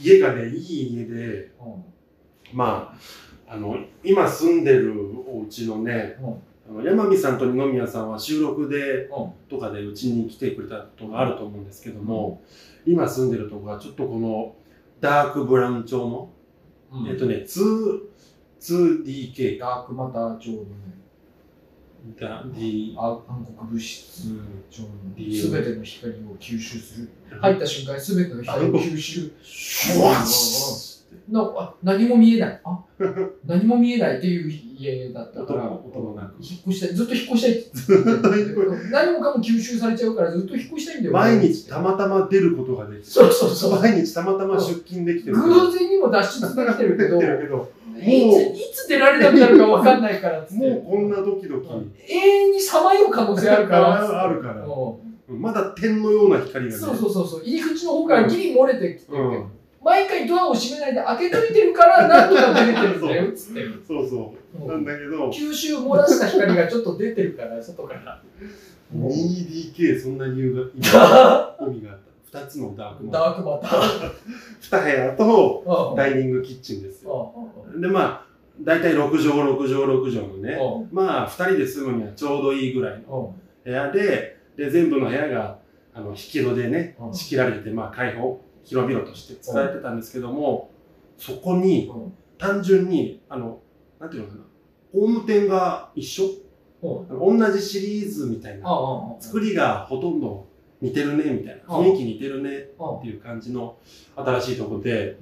[0.00, 1.50] 家がね、いい家で、
[2.52, 2.96] ま
[3.48, 4.94] あ、あの、今住んでる
[5.26, 6.34] お家のね、うん
[6.82, 9.32] 山美さんと二宮さんは収録で、うん。
[9.48, 12.42] とかでうちに来てくれたことがあると思うんですけども、
[12.86, 14.56] 今住んでるとこはちょっとこの
[15.00, 16.30] ダークブラウン調の、
[16.92, 17.08] うん。
[17.08, 18.00] えっとね、2、
[18.60, 19.66] 2DK か。
[19.66, 20.94] ダークマター調のね。
[22.18, 24.64] だ D、あ暗黒物質うん。
[24.70, 27.08] 調の D すべての光を吸収する。
[27.40, 29.32] 入った瞬間にすべての光を吸収。
[29.42, 30.93] シュワッ
[31.28, 32.60] なあ何も見えない。
[32.64, 32.84] あ
[33.46, 35.70] 何も見えないっていう家だったから。
[35.70, 36.34] 音もなく。
[36.40, 36.94] 引っ越したい。
[36.94, 37.70] ずっと引っ越したいって。
[37.86, 41.12] 言って何もかも吸収されちゃうからずっと引っ越したいんだよ。
[41.12, 43.10] 毎日たまたま出ることができて。
[43.10, 43.80] そうそうそう。
[43.80, 45.36] 毎日たまたま出勤できてる。
[45.36, 50.68] 偶然にも脱出できてるけど いついつ出られなくなるか分かんないからっつって。
[50.68, 51.68] もうこんなドキドキ。
[52.08, 54.24] 永遠にさまよう可能性あるから。
[54.24, 54.66] あるから。
[54.66, 55.40] うん。
[55.40, 56.76] まだ点のような光がね。
[56.76, 57.42] そうそうそうそう。
[57.42, 59.46] 入り口の方からギリ漏れてきてるけど、うん
[59.84, 64.66] 毎回ドアを閉めないで開けといてるからなんとか出れてるんだよ っつってそうそう。
[64.66, 65.28] なんだけど。
[65.30, 68.20] 吸収漏らした光がちょっと出てるから外から。
[68.92, 69.12] もう。
[69.12, 70.62] 2DK そんな理由が
[71.60, 71.98] 意味があっ
[72.32, 72.38] た。
[72.40, 74.10] 2つのダークマダークマター。
[74.60, 75.96] 2部屋とうん。
[75.96, 77.32] ダイニングキッチンですよ。
[77.76, 78.26] うでまあ
[78.60, 80.58] 大体6畳6畳6畳のね
[80.92, 85.58] まあ2人で住むにはちょうどいいぐらいの部屋でで全部の部屋が
[85.92, 87.14] あの引き戸でねうん。
[87.14, 90.70] 仕切られてまあ開放広々として使えてたんですけども
[91.18, 92.12] そこにうん。
[92.36, 93.60] 単純にあの
[94.00, 94.40] なんていうのかな
[94.92, 96.24] ホーム店が一緒？
[96.82, 97.38] うん。
[97.38, 100.46] 同じシリーズみたいなあ作りがほとんど
[100.80, 103.76] 似てるねみたいなうん雰囲気似てるねっていう感じの
[104.16, 105.16] 新しいとこで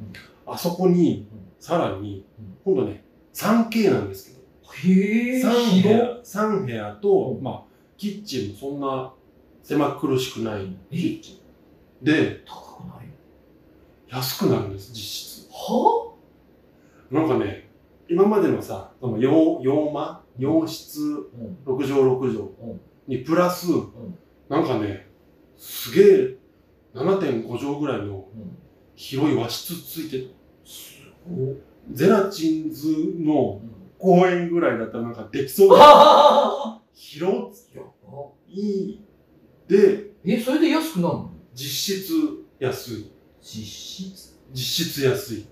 [0.46, 1.28] あそこに
[1.60, 2.24] さらに
[2.64, 4.42] 今度ね 3K なんですけど。
[4.72, 7.42] へえ3部広屋三部屋と、うん。
[7.42, 7.62] まあ、
[7.98, 9.12] キッチンもそんな
[9.62, 11.42] 狭苦しくないえキッチ
[12.00, 12.04] ン。
[12.04, 12.42] で
[14.12, 14.98] 安くなるんです実
[15.48, 15.48] 質。
[15.50, 16.14] は
[17.10, 17.70] なんかね
[18.08, 21.58] 今までのさその洋洋間洋室うん。
[21.64, 22.80] 6畳6畳ん。
[23.08, 23.66] にプラス、
[24.48, 25.08] なんかね
[25.56, 26.36] すげえ
[26.94, 28.56] 7.5畳ぐらいのうん。
[28.94, 30.30] 広い和室ついてる
[31.28, 31.54] お。
[31.92, 32.88] ゼラチンズ
[33.18, 33.72] のうん。
[33.98, 39.00] 公園ぐらいだったらなんかできそうな あ広ーやばいい。
[39.68, 41.30] でえそれで安くなるの？
[41.54, 42.12] 実質
[42.58, 43.12] 安い
[43.42, 43.64] 実
[44.12, 44.38] 質？
[44.52, 45.46] 実質安い。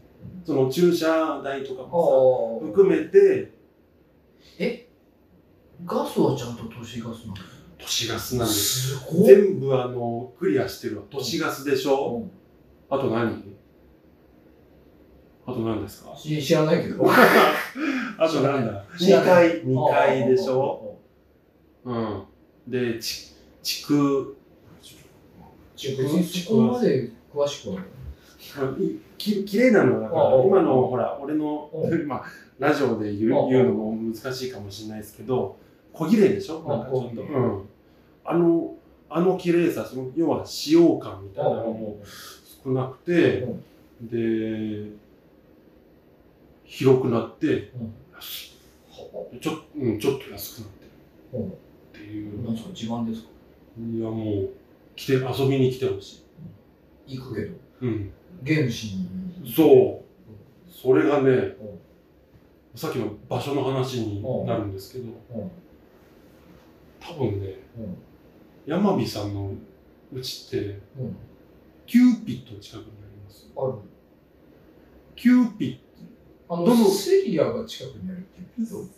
[0.45, 3.53] その駐車代とかあもさあ含めて
[5.87, 7.35] ガスはちゃんと都市ガスなの
[7.79, 8.99] 都市ガスなんです。
[8.99, 11.05] すごい全部あのクリアしてるわ。
[11.11, 12.19] 都市ガスでしょ？
[12.19, 12.31] うん。
[12.91, 13.43] あと何？
[15.47, 16.15] あと何ですか？
[16.17, 17.03] し知らないけど。
[17.09, 18.85] あとなんだ？
[18.99, 19.51] 知ら ?2 ない。
[19.51, 20.99] 階、2階でしょ？
[21.85, 22.23] うん。
[22.69, 23.33] で、ち、
[23.63, 24.37] 地区、
[25.75, 27.83] 別にそこまで詳しくは。
[29.19, 32.23] ききれいなのはだから、今のほら、俺のう、 まあ、
[32.59, 35.57] ラジオで言う言うのも難しいかもしれないですけど、
[35.93, 36.63] 小綺麗でしょ？
[36.67, 37.23] あなんかちょっと。
[37.23, 37.63] うん。
[38.25, 38.75] あの、
[39.09, 41.99] あの綺麗さ、その要は使用感みたいなのも
[42.65, 43.47] 少なくて、
[44.01, 44.91] で、
[46.65, 47.93] 広くなって、うん。
[48.15, 48.55] 安
[49.35, 50.85] いちょ,、うん、ちょっと安くなって
[51.37, 51.43] る。
[51.43, 51.49] うん。
[51.49, 51.53] っ
[51.93, 52.43] ていう。
[52.45, 53.29] 何ですか自慢ですか？
[53.79, 54.49] いやもう
[54.97, 56.23] 来て遊びに来てほしい。
[57.17, 58.11] 行くけどうん。
[58.43, 60.71] ゲームしにそう。
[60.71, 61.49] それがねうん、
[62.75, 65.05] さっきの場所の話になるんですけど、
[65.35, 65.51] うん
[67.01, 67.97] 多分ね、うん
[68.67, 69.53] 山火さんの
[70.13, 71.17] うちって、うん
[71.87, 73.51] キューピッド近くにあります。
[73.57, 73.75] ある。
[75.17, 75.81] キューピ
[76.49, 78.79] あどのの、セリアが近くにあるキューピッド。
[78.83, 78.89] ッド、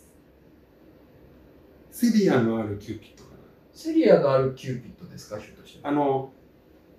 [1.91, 3.29] セリアのあるキューピッドか
[3.73, 5.83] セリアのあるキューピッドですか、ひょっとして。
[5.83, 5.89] な。
[5.89, 6.31] あの、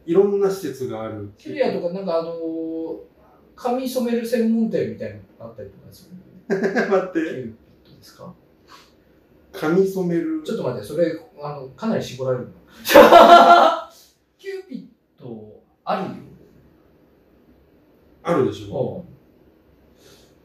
[0.06, 1.32] いろんな施設がある。
[1.38, 2.96] セリアとか、なんかあのー、
[3.56, 6.16] 髪染める専門店みたいなのあったりとかする？
[6.48, 8.34] 待っキューて、ピッドですか？
[9.52, 10.42] 髪染める？
[10.44, 11.06] ちょっと待って、それ、
[11.42, 12.52] あの、かなり絞られるな。
[14.38, 14.86] キューピッ
[15.22, 16.16] ド、あるよ。
[18.22, 18.74] あるでしょ。
[18.74, 19.04] お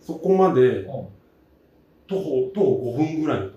[0.02, 1.10] そこまで徒
[2.20, 3.52] 歩、徒歩5分ぐらい。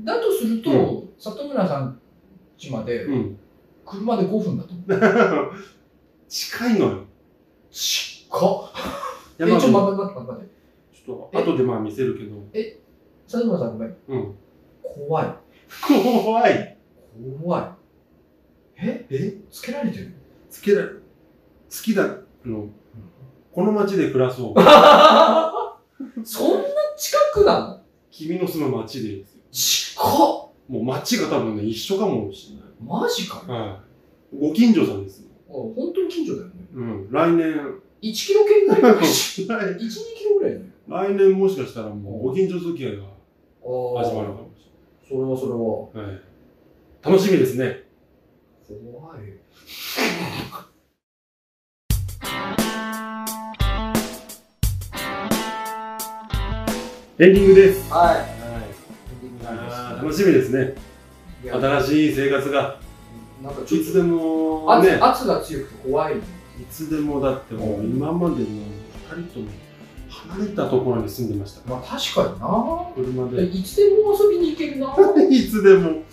[0.00, 2.00] だとすると、う里村さん
[2.58, 3.38] 家まで、うん。
[3.86, 4.74] 車で5分だと。
[6.28, 7.04] 近いのよ。
[7.70, 8.70] 近っ。
[9.38, 10.50] え、ちょっと待って待って待って。
[10.92, 12.36] ちょっと後でまあ見せるけど。
[13.28, 13.96] 里村さんごめん。
[14.08, 14.34] うん。
[14.82, 15.34] 怖い。
[15.88, 16.78] 怖い。
[17.42, 17.62] 怖い。
[18.78, 19.38] ええ？
[19.50, 20.12] つけられてる？
[20.50, 20.90] 好きだ、好
[21.70, 22.68] きだ、あの、
[23.52, 24.54] この街で暮らそう。
[26.24, 27.80] そんな近くなの？
[28.10, 29.24] 君の住む街で。
[29.50, 32.64] 近っもう街が多分ね、一緒かもしれない。
[32.84, 33.52] マジかよ。
[33.52, 33.82] は
[34.32, 34.36] い。
[34.38, 35.28] ご近所さんですよ。
[35.48, 36.52] あ本当に近所だよね。
[36.74, 37.08] うん。
[37.10, 37.54] 来年、
[38.02, 40.64] 1キロ圏内 ?1、 来2キロぐらいだよ。
[40.88, 44.70] 来年もしかしたらもうご近所付き合いがあ始まるかもし
[45.08, 46.06] それはそれは。
[46.06, 46.14] れない。
[46.14, 46.22] はい。
[47.02, 47.84] 楽しみですね。
[48.68, 49.20] 怖い。
[57.18, 57.90] エンディングです。
[57.90, 58.35] はい。
[60.06, 60.74] 楽しみですね。
[61.44, 62.78] 新しい生活が、
[63.42, 66.14] なんかいつでもと、ね圧、圧が強くて怖い。
[66.16, 66.20] い
[66.70, 68.44] つでもだってもう今までの
[69.16, 69.48] 二人とも
[70.08, 71.68] 離れたところに住んでました。
[71.68, 72.86] まあ確かにな。
[72.94, 73.44] 車で。
[73.46, 74.94] いつでも遊びに行けるな。
[75.28, 76.04] いつでもうん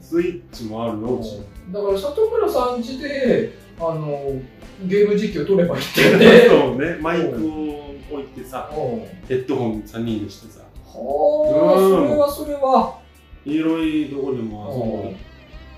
[0.00, 1.18] スイッチもあるよ。
[1.18, 1.40] うち
[1.72, 4.40] だから里村さん家であの
[4.84, 6.48] ゲーム実況撮ればいいってよね。
[6.50, 13.05] そうね、マイクを置いてさ、うんヘッドホン3人でしてさ、はあ、うんそれはそれは。
[13.46, 15.16] 広いとこでも遊んで。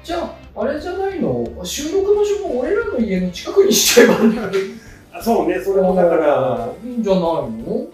[0.02, 1.46] じゃあ、あれじゃないの？
[1.62, 4.14] 収録場所も俺らの家の近くにしちゃえば。
[5.18, 7.86] あそうね、それもだから、いいんじゃないの？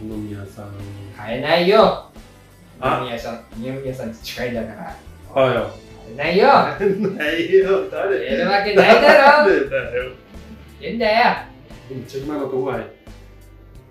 [0.00, 0.72] 二宮さん。
[1.16, 2.04] 買えないよ。
[2.78, 3.00] あ？
[3.02, 4.72] 二宮さん、二宮さんち近いんだか
[5.34, 5.42] ら。
[5.42, 5.70] はいよ。
[6.06, 6.46] 買えないよ。
[7.16, 8.24] ないよ、誰？
[8.24, 9.48] やるわけないだろ。
[9.48, 10.12] 誰だよ。
[10.80, 11.36] いいんだよ。
[11.90, 12.78] めっちゃ今のとこが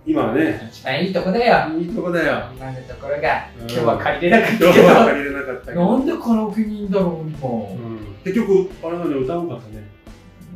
[0.07, 1.77] 今はね、一番いいとこだよ。
[1.77, 2.45] いいとこだよ。
[2.55, 4.87] 今のところが、うん今日は借りれなかった今けど。
[4.87, 5.97] 日は借りれなかったけど。
[5.97, 7.49] なんでカラオケにいいんだろう、今。
[7.49, 9.89] うん結局、あれなのに歌うかったね。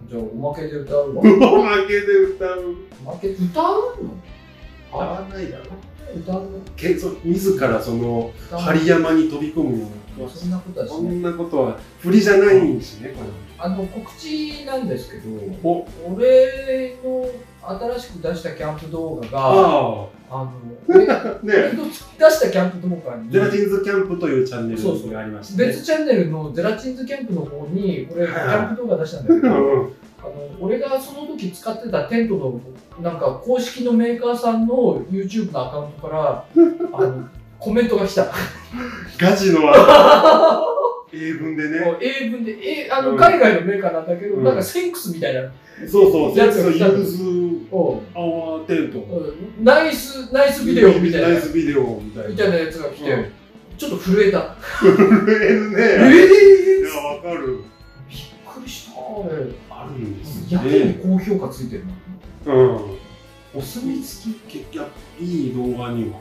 [0.09, 1.21] じゃあ、おまけで歌うわ。
[1.21, 2.75] おまけで歌う。
[3.05, 3.43] おまけ歌う
[4.03, 4.15] の？
[4.89, 5.63] 歌わないだろ。
[6.15, 9.87] 歌うけそ自らその針山に飛び込むよ
[10.19, 10.87] うなそんなことは。
[10.87, 13.29] そんなことは振りじゃないしね、これ。
[13.57, 15.29] あの、告知なんですけど、
[15.63, 17.29] お俺の
[17.63, 20.45] 新しく出したキャンプ動画が、ああ。
[20.45, 20.51] の、
[21.43, 21.53] ね
[22.17, 25.67] 出したキャンプ動画に、ゼラチンズキャンプというチャンネルがありまして、ね。
[25.69, 28.47] 別チャンネルのゼラチンズキャンプの方に、俺、キはい。
[28.47, 29.93] ャンプ動画出したんだけど、うん
[30.23, 32.59] あの俺がその時使ってたテントの
[33.01, 36.45] なんか公式のメーカーさんの YouTube のアカウントから
[36.93, 38.27] あのコメントが来た。
[39.17, 40.63] ガチのあ
[41.13, 41.97] 英文でね。
[42.01, 45.41] 英文で、えあのうん海外のメーカーなんだけど、うんなんか Thanks みたいな。
[45.87, 47.23] そうそう、 Thanks のやつが来た use our
[47.71, 48.99] tent。
[48.99, 51.29] うん nice, nice video みたいな。
[51.29, 52.29] nice video みたいな。
[52.29, 53.31] みたいなやつが来て、うん
[53.77, 54.55] ちょっと震えた。
[54.79, 55.77] 震えるね。
[55.81, 57.61] えいや、わかる。
[58.07, 58.91] びっくりした。
[59.71, 60.99] あるんですやけにね。
[61.01, 61.85] 高評価ついてる
[62.45, 62.53] な。
[62.53, 62.79] うん。
[63.55, 64.59] お墨付き。
[64.59, 64.87] 結局、
[65.19, 66.19] いい動画には。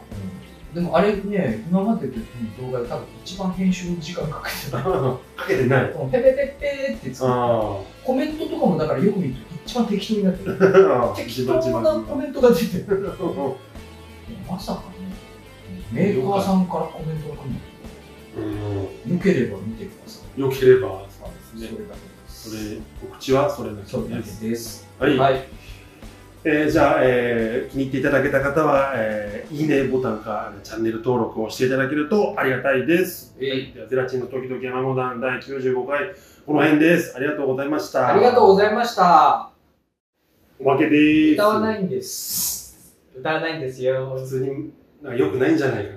[0.75, 2.13] でもあれね、今までの
[2.61, 4.83] 動画で多分一番編集時間 かけてない。
[4.83, 5.93] かけてない。
[6.13, 10.95] ペペペペってつあコメントとかもだからよく見ると一番適当になってる。
[10.95, 11.13] あ。
[11.17, 13.15] 適当なコメントが出てる。
[14.49, 14.85] まさかね、
[15.93, 17.51] メーカーさんからコメントが来る
[18.39, 18.77] うん。
[18.77, 19.17] の。
[19.17, 20.41] よければ見てください。
[20.41, 21.77] よければ、そうですね。
[21.77, 22.51] それだけです。
[22.51, 24.49] それ、告知はそれだけ。
[24.49, 24.87] です。
[25.01, 25.17] はい。
[25.17, 25.45] はい。
[26.43, 33.37] えーじゃあ、えー気に入っていただけた方は、えーいいねボタンかチャンネル登録をしていただけるとありがたいです。
[33.41, 36.15] えいはいではゼラチンの時々山モダン第95回、
[36.47, 37.15] この辺です。
[37.17, 38.09] ありがとうございました。
[38.09, 39.51] ありがとうございました。
[40.59, 41.33] おまけで。
[41.33, 42.97] 歌わないんです。
[43.15, 44.17] 歌わないんですよ。
[44.17, 44.73] 普通に、
[45.03, 45.91] なんか良くないんじゃないか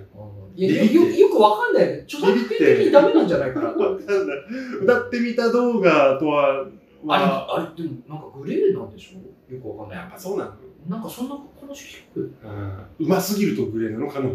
[0.55, 2.01] いやよよよくわかんない。
[2.01, 3.71] 著作権的にダメなんじゃないかな。
[3.71, 3.71] な。
[3.71, 4.37] わかんない。
[4.83, 6.65] 歌ってみた動画とは、
[7.03, 9.97] まあ、あれ、あれ、でもなんかグレーなんでしょよくわかんない。
[9.99, 10.51] やっぱそうなの
[10.87, 12.33] なんかそんな話聞く。
[12.43, 14.29] うんうますぎるとグレーなのかな？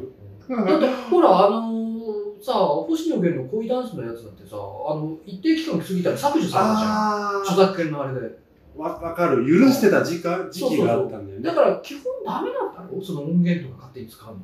[0.64, 6.90] だって、ほら、あのー、さ、星野源の恋ダンスのやつだってさ、あの、一定期間過ぎたら削除されたじゃん。
[7.38, 8.38] あ著作権のあれで。
[8.78, 9.44] あ、わわかる。
[9.46, 11.44] 許してた時間、時期があったんだよね。
[11.44, 13.02] だから、基本ダメなんだろ？
[13.04, 14.40] その音源とか勝手に使うの。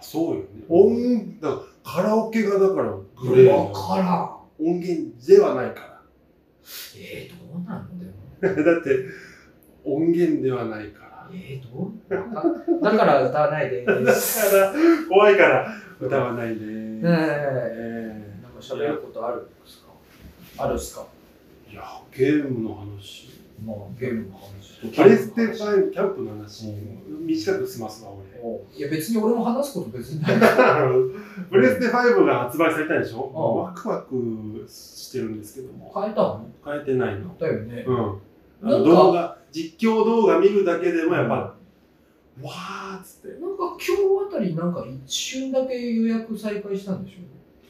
[0.00, 0.46] そうよね。
[0.68, 4.40] 音、だからカラオケがだからグレーわなからん。
[4.58, 6.02] 音源ではないか
[6.96, 8.12] えー、どうなのでも。
[8.40, 8.48] ら。
[8.74, 8.90] だって、
[9.84, 11.28] 音源ではないから。
[11.32, 12.82] えー、どう？
[12.82, 14.50] だから歌わないでだす。
[14.50, 14.72] から、
[15.08, 16.66] 怖いから歌わないで。
[16.66, 19.82] ねえなんか喋ることあるんです
[20.56, 20.64] か？
[20.64, 21.06] あるっすか？
[21.70, 21.82] いや、
[22.16, 23.30] ゲームの話。
[23.64, 25.02] まあ、ゲームの話と。
[25.02, 26.72] プレステ5、キャンプの話、
[27.26, 28.40] 短く済ますわ、俺。
[28.42, 30.32] おいや、別に俺も話すこと別にない。
[31.50, 33.30] プレステ5が発売されたでしょ？
[33.32, 35.92] うんワクワクしてるんですけども。
[35.94, 36.46] 変えたの？
[36.64, 37.36] 変えてないの。
[37.38, 37.84] だよね。
[37.86, 38.84] うん。
[38.84, 43.40] 動画、実況動画見るだけでもやっぱ、わーっつって。
[43.40, 47.16] なんか今日あたりなんか一瞬だけ予約再開したんでしょ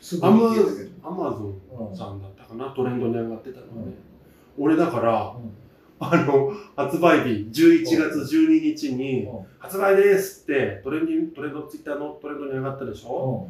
[0.01, 0.91] すぐアマに行けたけど。
[1.09, 1.93] アマゾうん。
[1.93, 3.87] ンさんだったかな、トレンドに上がってたのうん。
[3.91, 3.95] ね。
[4.59, 5.51] 俺だから、うん。
[6.03, 9.47] あの、発売日、11月12日に、うん。
[9.59, 13.49] 発売ですって、トレンディトレンド、ツイッターのトレンドに上がったでしょ？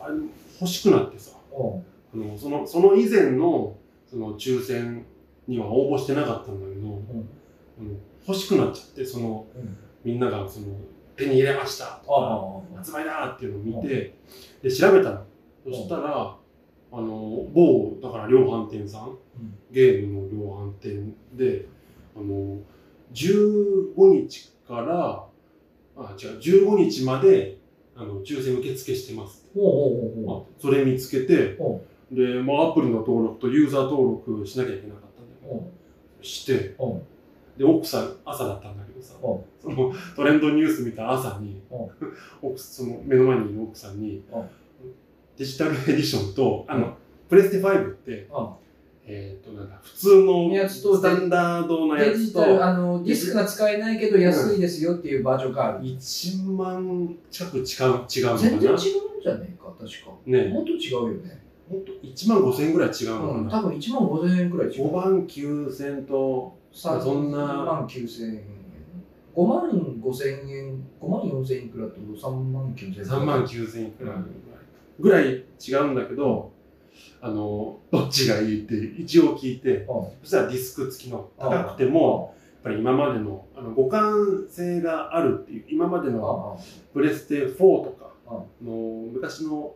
[0.00, 0.14] あれ、
[0.60, 2.24] 欲しくなってさ、うん。
[2.24, 3.76] あのそのその以前の
[4.08, 5.04] その抽選
[5.48, 7.02] には応募してなかったんだけど、
[8.26, 9.76] 欲しくなっちゃって、そのうん。
[10.04, 10.66] みんながその
[11.16, 14.14] 手に入れましたとか、あ発売だっていうのを見て、
[14.62, 15.24] で調べたの。
[15.64, 16.36] そしたら、
[16.94, 19.16] あの某だから量販店さん、
[19.70, 21.66] ゲームの量販店で、
[22.16, 22.58] あの
[23.12, 25.24] 15日から、
[25.96, 27.58] あ、違う、15日まで
[27.94, 29.46] あの抽選受付してます。
[29.54, 31.58] それ見つけて、
[32.10, 35.70] で、まあ、アプリの登録とユーザー登録しなきゃいけなかったんだけど、
[36.22, 36.74] して、
[37.56, 39.14] で、奥さん、朝だったんだけどさ、
[39.60, 41.60] そのトレンドニュース見た朝に
[42.40, 44.22] 奥その目の前にいる奥さんに
[45.36, 46.96] デジタルエディションと、あの、
[47.28, 48.56] プレステ5って、あ
[49.04, 55.80] えっ、と、なんだ、普通のやつとスタンダードなやつとあの、ディスクが使えないけど安いですよっていうバージョンがある。
[55.80, 60.12] 1万近く違う、違うの全然違うんかなじゃねえか、確か。
[60.26, 61.42] ねもっと違うよね。
[61.68, 64.86] ほんと1万5千円ぐらい違うのうん、かな、多分1万5千円くらい違う。
[64.88, 68.42] 5万9千と、さそんな3万9千円。
[69.34, 73.04] 5万5千円、5万4千円くらいと3万9千円。
[73.04, 74.16] 3万9千円くらい
[74.98, 76.52] ぐらい違うんだけど、
[77.20, 86.62] あの、どっちがいいって一応聞いて、そしたらディスク付きの高くても、やっぱり今までのあの互換性があるっていう、今までうん、のあ
[86.92, 88.12] プレステ4とか
[88.62, 88.72] の
[89.12, 89.74] 昔の、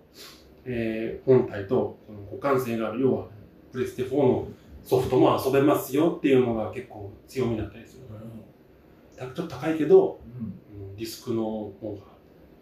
[0.64, 1.98] えー本体と
[2.40, 3.26] 互換性がある、要は
[3.72, 4.48] プレステ4の
[4.86, 10.46] ソフトも遊べますよっていうのが結構強みだったりするから、ちょっと高いけど、うんう
[10.92, 12.10] んディスクの方が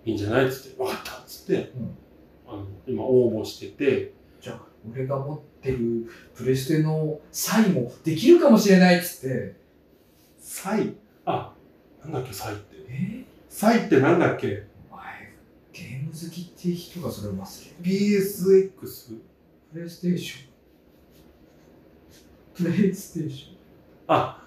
[0.04, 1.96] いいんじゃないっつって、分かったっつって、ん
[2.48, 4.60] あの今応募してて、じゃあ、
[4.92, 9.54] 俺が持ってるプレステのサイもできるかもしれないっつって。
[10.40, 10.94] サイ、
[11.26, 11.54] あ、
[12.02, 12.76] なんだっけサイって。
[12.88, 13.24] え？
[13.48, 14.66] サイってなんだっけ？
[15.72, 17.98] ゲーム好きって人がそれを忘れる。
[17.98, 19.18] ?PSX?
[19.72, 20.53] プレイステーション？
[22.55, 23.57] プレイステーシ
[24.07, 24.42] あ、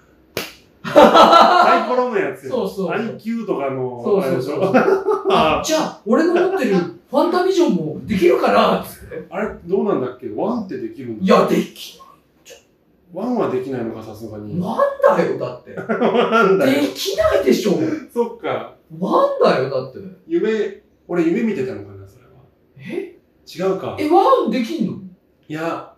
[0.84, 2.51] サイコロのやつよ。
[2.51, 4.55] そうそうそう IQ とかの、そうあれでしょ？
[4.55, 5.32] そうそうョン。
[5.32, 8.86] あ、じゃあ、俺の持ってるファンタビジョンもできるかな。
[9.30, 10.30] あれ、どうなんだっけ？
[10.36, 11.99] ワンってできるんだいや、でき
[13.14, 14.60] ワンはできないのか、さすがに。
[14.60, 15.74] ワンだよ、だって。
[15.74, 15.84] な
[16.43, 16.82] んだよ。
[16.82, 17.80] できないでしょ。
[18.14, 18.76] そっか。
[18.99, 19.99] ワンだよ、だって。
[20.28, 22.32] 夢、俺夢見てたのかな、それは。
[22.78, 23.18] え？
[23.47, 23.95] 違うか。
[23.97, 24.97] え、ワンできんの？
[25.47, 25.93] いや、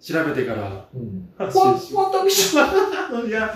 [0.00, 1.28] 調べてからうん。
[1.36, 3.28] 発ファン信しファンタビジョン。
[3.28, 3.54] いや、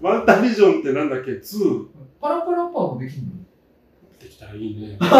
[0.00, 1.86] ワンタビジョンってなんだっけ ?2
[2.20, 3.32] パラパラパーもできんの？
[4.20, 4.96] できたらいいね。
[5.00, 5.12] パラ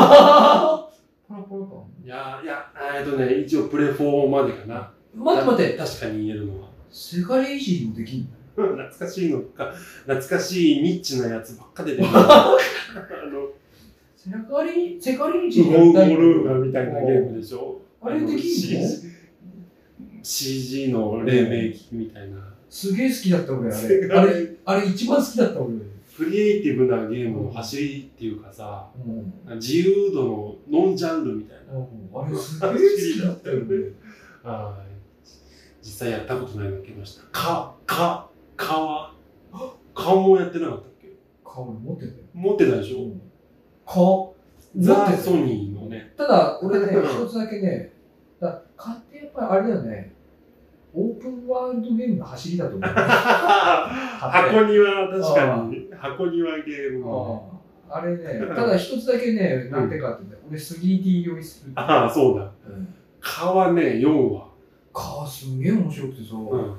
[1.28, 4.92] パラパーいや、いや、えっとね、一応プレ4までかな。
[5.14, 6.68] 待って待って、確かに言えるのは。
[6.90, 8.28] セガレイジーもできんの？
[8.56, 9.72] 懐かしいのか、
[10.06, 12.08] 懐かしいニッチなやつばっか出てくる。
[12.14, 12.56] あ
[13.32, 13.48] の、
[14.16, 17.80] セガレイ、セガレイジウーーガみたいなゲームでしょ？
[18.00, 18.88] あれできんの？
[20.22, 22.38] CG, の黎明期みたいな。
[22.70, 24.12] すげえ好きだった俺、あれ。
[24.12, 25.74] あれ、あれ一番好きだった俺。
[26.16, 28.88] クリエイティブなゲームの走りっていうかさ、
[29.48, 29.56] うん。
[29.58, 32.20] 自由度のノンジャンルみたいな。
[32.20, 32.76] あれ すげえ好
[33.14, 33.92] きだったよね。
[34.42, 34.88] はい。
[35.80, 37.22] 実際やったことないのけました。
[37.30, 39.14] か、か、かは、
[39.94, 41.08] 顔もやってなかったっけ？
[41.44, 42.12] 顔持ってたよ。
[42.34, 43.10] 持ってたでしょ、
[43.90, 44.34] 顔。
[44.74, 45.22] 持ザ・ってたよ。
[45.22, 46.12] ソニーのね。
[46.16, 47.92] ただ、俺ね、一つだけね、
[48.40, 50.12] だ買ってやっぱりあれだよね、
[50.94, 52.80] オープンワールドゲームの走りだと思う。
[52.90, 55.88] 箱庭、確かに。
[55.96, 57.52] 箱庭ゲームの。
[57.90, 61.72] ああれね、ただ一つだけね、なんでかってね、俺 3D 用意する。
[61.74, 62.50] ああ、そうだ。
[62.68, 62.94] うん。
[63.20, 64.48] 川ね、4話。
[64.92, 66.74] かすんげえ面白くてさ、うん。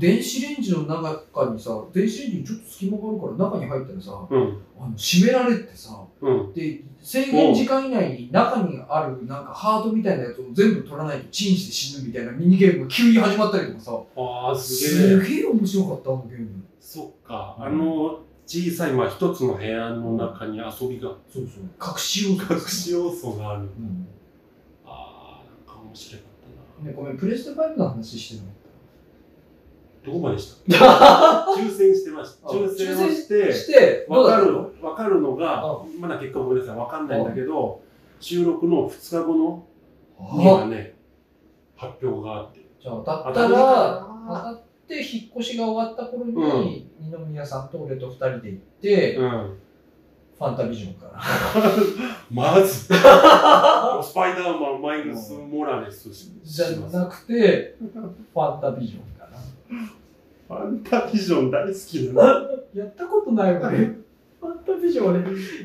[0.00, 4.62] 電子レンジの中にさ、電子レンジにちょっと隙間があるから中に入ったらさ、うん。
[4.80, 6.52] あの閉められてさ、うん。
[6.54, 15.20] で、制限時間以内に中にあるなんかハートみたいなやつを全部取らないとチンして死ぬみたいなミニゲームが急に始まったりとかさ、ああ、すげえ。
[15.20, 16.64] すげえ面白かった、あのゲーム。
[16.80, 17.56] そっか。
[17.58, 21.64] うんあの、小さい、まあ一つの部屋の中に遊びが、そうそう。
[21.78, 22.54] 隠し要素。
[22.54, 23.64] 隠し要素がある。
[23.64, 24.08] うん
[24.86, 26.90] ああ、なんか面白かったな。
[26.90, 28.59] ね、ごめん、プレステ5の話してなかっ
[30.04, 30.76] どこまでした？
[31.56, 32.48] 抽選してました。
[32.48, 33.34] あ抽選をした。
[33.46, 37.80] て、して、どうわかる、わかるのがあ、まだ結果ごめんなさい、わかんないんだけど、
[38.18, 39.64] 収録の2日後の
[40.38, 40.94] にあはね、
[41.76, 42.60] 発表があって。
[42.80, 49.56] じゃあ、だったら、当なたって引っ越しが終わった頃に、二宮さんと俺と二人で行って、うん。
[50.38, 51.20] ファンタビジョンから。
[52.32, 56.66] まず、 スパイダーマン、マイルス・モラレスしじゃ。
[56.98, 59.19] なくて、ファンタビジョン。
[60.50, 62.50] ファンタビジョン大好きだな。
[62.74, 63.68] やったことない俺。
[63.78, 65.20] ファンタビジョン俺、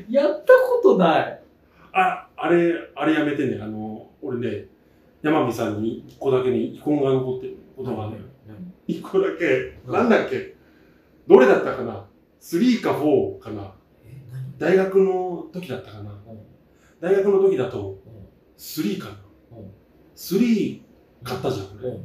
[0.08, 1.42] やったことない。
[1.92, 3.58] あ、あれ、あれやめてね。
[3.60, 4.68] あの、俺ね、
[5.22, 8.22] 山美さんに一個だけね、遺恨が残ってることがあるのよ。
[8.86, 10.54] 一個だけ、うんなんだっけ？
[11.26, 12.06] どれだったかな
[12.40, 13.74] ?3 か4かな？
[14.58, 16.12] 大学の時だったかな？
[17.00, 17.98] 大学の時だと
[18.56, 19.08] 3か
[19.50, 19.58] な？
[19.58, 19.70] うん
[20.14, 20.80] ?3
[21.24, 21.98] 買ったじゃん、俺。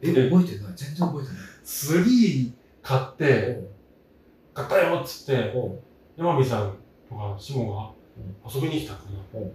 [0.00, 0.72] え、覚えてない。
[0.74, 1.51] 全然覚えてない。
[1.72, 2.50] 3
[2.82, 3.60] 買って、
[4.52, 5.54] 買ったよっつって、
[6.16, 6.74] 山美さん
[7.08, 7.90] とかシモが
[8.54, 9.00] 遊びに来たか
[9.34, 9.40] な。
[9.40, 9.52] うん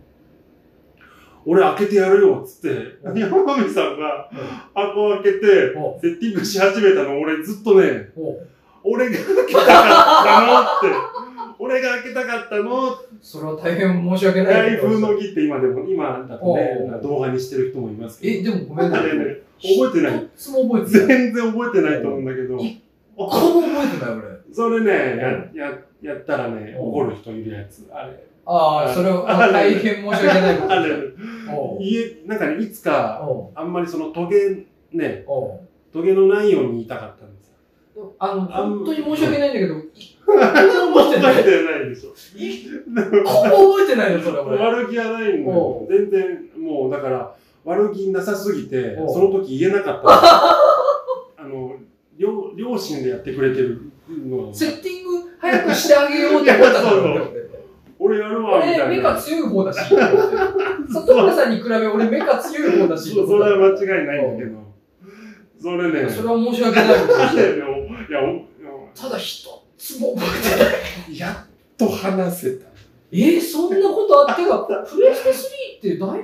[1.50, 2.70] 俺開けてやるよっつって、
[3.04, 4.38] うん山美さんがうん
[4.74, 8.36] 箱を開けて、おセッティングし始めたの俺ずっとね、お
[8.84, 14.88] 俺が開けたかったのって、俺が開けたかったのそれは大変申し訳ない台けど。
[14.90, 18.52] 風の儀って今でも、今だとね動画にしてる人もいますけえ、ど。
[18.52, 19.12] でもごめんなさい。
[19.62, 20.30] 覚えてない。
[20.36, 21.08] 一つも覚えてない。
[21.08, 22.82] 全然覚えてないと思うんだけど、一
[23.16, 24.38] 個も覚えてない俺。
[24.54, 27.88] それね、や、や、やったらね、怒る人いるやつ。
[27.92, 28.28] あれ。
[28.50, 30.82] ああ、それはあ大変申し訳ないことあ
[31.82, 33.22] 家、なんかね、いつか、
[33.54, 35.26] あんまりそのトゲ、ね、
[35.92, 37.48] トゲのないように言いたかったんです
[37.98, 38.14] よ。
[38.20, 41.36] あの、本当に申し訳ないんだけど、覚えてない。
[41.36, 42.12] 覚えてないでしょ。
[42.12, 44.58] 覚えてないの、それ俺。
[44.58, 45.88] 悪気はないんだおよ。
[45.90, 47.36] 全然、もうだから、
[47.68, 50.08] 悪気なさすぎて、おその時言えなかった。
[51.38, 51.76] あの、
[52.18, 57.02] 両、両親でやってくれてるのセッティング早くしてあげようって思ったからいやそう
[58.00, 58.86] 俺俺やるわ、みたいな。
[58.86, 59.80] 俺、目が強い方だし。
[59.90, 63.14] 里村さんに比べ俺目が強い方だし。
[63.14, 64.60] そそれは間違いないんだけど。
[65.60, 66.88] それね、それは申し訳ない
[68.96, 69.10] た。
[69.10, 71.20] だ一つも覚えてない。
[71.20, 71.48] やっ
[71.78, 72.68] と話せた。
[73.12, 74.60] えー、そんなことあってか、
[74.90, 75.24] プレス
[75.82, 76.24] テ3って大学の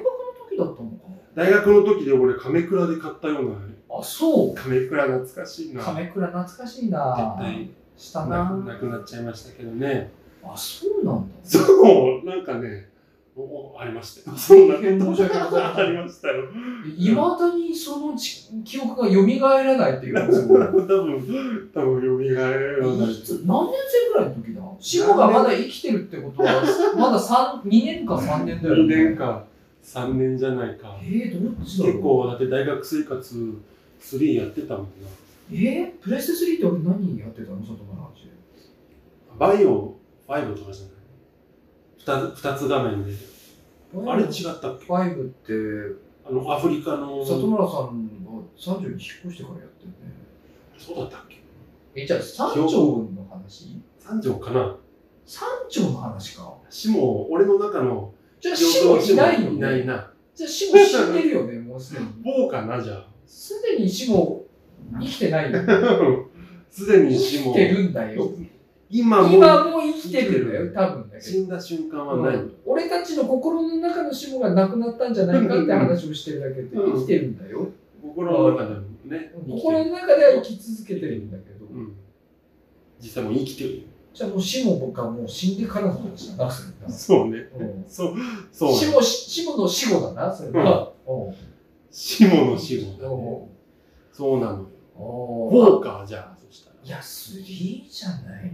[0.49, 3.55] 時だったのか大学の時で俺、亀倉で買ったような、な
[3.89, 4.55] あ、そう。
[4.55, 5.83] 亀倉懐かしいな。
[5.83, 10.11] 亀倉懐かしいな絶対したなななくなっちゃいましたけどね。
[10.43, 11.35] あ、そうなんだ。
[11.43, 12.89] そう、なんかね、
[13.35, 14.37] おおありましたよ。
[14.37, 16.43] そんな大変申し訳ございませんありましたよ。
[16.95, 20.47] いまだにそのち記憶が蘇らないっていうんですよ。
[20.47, 20.87] 多分、
[21.73, 22.59] 多分、蘇らない。
[22.83, 23.09] 何年
[23.45, 24.61] 生ぐらいの時だ？
[24.79, 26.61] 死後がまだ生きてるってことは、
[26.95, 29.43] まだ三2年か3年だよ、2年か
[29.83, 30.97] 3年じゃないか。
[31.03, 31.93] えー、どっちだろう？
[31.93, 33.61] 結構、だって大学生活
[34.01, 34.89] 3やってたもんな。
[35.51, 37.57] えー、プレステ3って俺何やってたの？
[37.57, 38.29] 外村八
[39.37, 39.95] バイオ
[40.27, 42.27] 5とかじゃない？
[42.27, 43.13] 二つ二つ画面で。
[44.07, 45.53] あれ違ったっけ？5って、
[46.25, 47.23] あの、アフリカの。
[47.25, 50.13] 里村さんが30に引っ越してからやってるね。
[50.77, 51.43] そうだったっけ？
[51.95, 53.79] え、じゃあ三条の話？
[53.99, 54.75] 三条かな
[55.25, 56.53] 三条の話か。
[56.69, 58.13] しも、俺の中の
[58.43, 59.55] じゃあ死後いないよね。
[59.55, 60.11] いないな。
[60.35, 62.07] じゃあ死後死んでるよね、もうすでに。
[62.25, 63.07] 某かな、じゃあ。
[63.25, 64.45] すでに死後
[64.99, 65.67] 生きてないよね。
[66.69, 67.53] すでに生死も。
[67.53, 68.29] きてるんだよ。
[68.89, 71.21] 今も今も生きてるんだよ、多分だけど。
[71.21, 72.35] 死んだ瞬間はない。
[72.35, 77.69] うん俺たちの心の中の死後がなくなったんじゃないかって話をしてるだけでうん生きてるんだよ。
[78.01, 79.31] 心の中でもね。
[79.49, 81.65] 心の中では生き続けてるんだけど。
[81.65, 81.93] うん。
[82.99, 83.81] 実際もう生きてるよ。
[84.13, 87.39] じゃあもう死後僕はもう死んでからの話だな、そそうね。
[87.57, 88.15] うんそう、
[88.51, 88.77] そうね。
[88.77, 90.91] 死後、死後の死後だな、それは。
[91.07, 91.35] うん
[91.89, 93.49] 死もの死もだうんね。
[94.11, 94.67] そうなのよ。
[94.95, 96.75] お4か、じゃあ、そしたら。
[96.83, 98.51] いや、3じゃない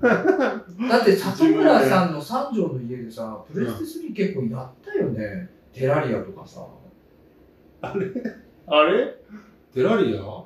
[0.00, 0.88] の？
[0.88, 5.48] だって里村さんの三条の家でさ、プレステ3結構やったよね。
[5.72, 6.66] テラリアとかさ。
[7.80, 8.08] あれ？
[9.72, 10.44] テラリア？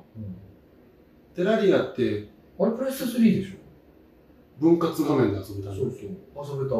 [1.35, 3.56] テラリアって、あれプレステ3でしょ？
[4.59, 6.59] 分割画面で遊べたのそうそう。
[6.59, 6.75] 遊べた。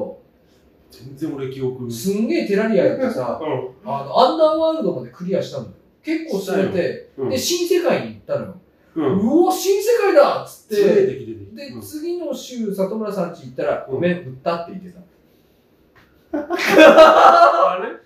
[0.90, 1.92] 全然俺記憶。
[1.92, 5.72] すんげえテラリアやってさ、うあの、アンダーワールドまでクリアしたのよ。
[6.04, 7.30] 結構進めて、ん。
[7.30, 8.56] で、新世界に行ったのよ。
[8.96, 9.02] う。
[9.02, 11.18] うんわ、新世界だっつっ出て
[11.54, 15.00] で、うん次の週、里村さん家行ったら、うんごめん、売ったって言ってた。
[16.38, 17.98] あれ？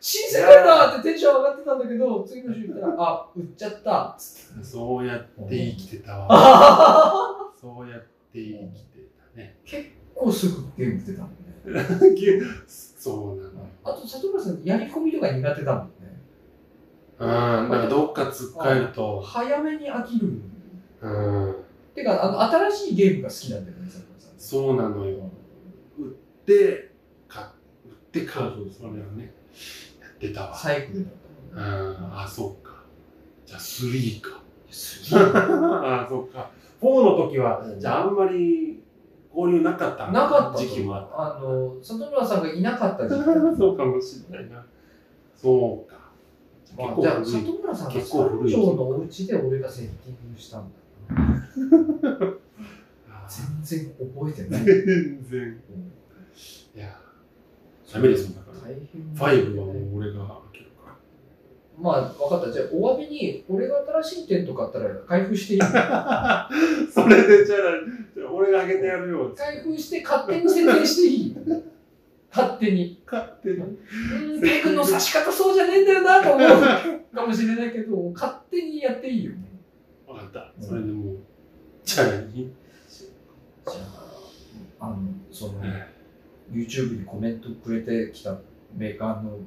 [0.00, 4.64] 新世界だってテンション上がってたんだけど、次の週行ったら、 あ、売っちゃったっつって。
[4.64, 7.52] そうやって生きてたわ。
[7.60, 8.06] そうやって
[8.40, 8.40] 生
[8.74, 8.89] きてた
[9.34, 9.56] ね。
[9.64, 11.36] 結構すぐゲーム出たもんね。
[12.66, 13.66] そうなの。
[13.84, 15.92] あと、里村さん、やり込みとか苦手だもんね。
[17.18, 17.28] うん。
[17.28, 19.20] なんかどっか突っかえると。
[19.20, 20.28] 早めに飽きる。
[21.02, 21.54] うん。
[21.94, 24.38] てか、あの、新しいゲームが好きなんだよね、里村さん。
[24.38, 25.30] そうなのよ。
[25.98, 26.08] 売っ
[26.44, 26.90] て
[27.28, 27.46] 買う。
[28.12, 29.32] そうそうそれをね、
[30.00, 30.54] やってたわ。
[30.56, 31.14] サイクルだっ
[31.52, 32.06] たもんね。
[32.10, 32.82] ああ、そうか。
[33.46, 34.40] じゃあ3か。
[34.70, 36.50] すげえああ、そうか。
[36.80, 38.82] 4の時はう、んじゃああんまり
[39.34, 43.24] 交流なかったなかった時期もあっあの、里村さんがいなかった時期。
[43.24, 43.32] た。
[43.56, 44.64] そうかもしれないな。
[45.36, 46.00] そうか。
[46.76, 50.80] まあじゃあ、里村さんが結構古い三条のお家で俺がセッティングしたんだ。
[53.30, 54.64] 全然覚えてない。
[54.66, 55.62] 全然。
[56.74, 56.96] いや、
[57.92, 58.72] ダメですよ、だから。
[58.72, 60.39] 大変ファイブはもう俺が
[61.80, 62.52] まあ、分かった。
[62.52, 66.48] じゃあ、お詫びに、俺が新しいテント買ったら開封していいら。
[66.92, 67.58] それで、じゃあ、
[68.14, 69.32] じゃあ俺が開けてやるよ。
[69.36, 71.36] 開封して勝手に設定していい？
[72.32, 73.02] 勝手に。
[73.06, 73.56] 勝手に。
[73.56, 79.32] うーん、ペグの刺し方そうじゃねえんだよなと思うかもしれないけど、勝手にやっていいよ。
[80.06, 80.52] わかった。
[80.60, 81.16] それでもう、
[81.84, 83.70] じゃあ何じゃ
[84.80, 84.96] あ、あの、
[85.32, 85.54] その、
[86.52, 88.38] YouTube にコメントくれてきた
[88.76, 89.38] メーカーの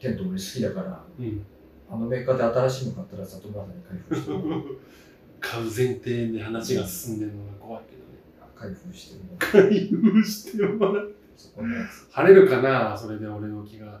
[0.00, 1.44] テント俺好きだから、うん。
[1.90, 4.62] あのメーカーで新しいの買ったら里村さんに開封してもらう
[5.40, 8.06] 買う前提で話が進んでるのが怖いけどね。
[8.56, 11.14] 開封してもらう開封してもらう。
[11.36, 12.08] そこのやつ。
[12.10, 14.00] 晴れるかなそれで俺の気が。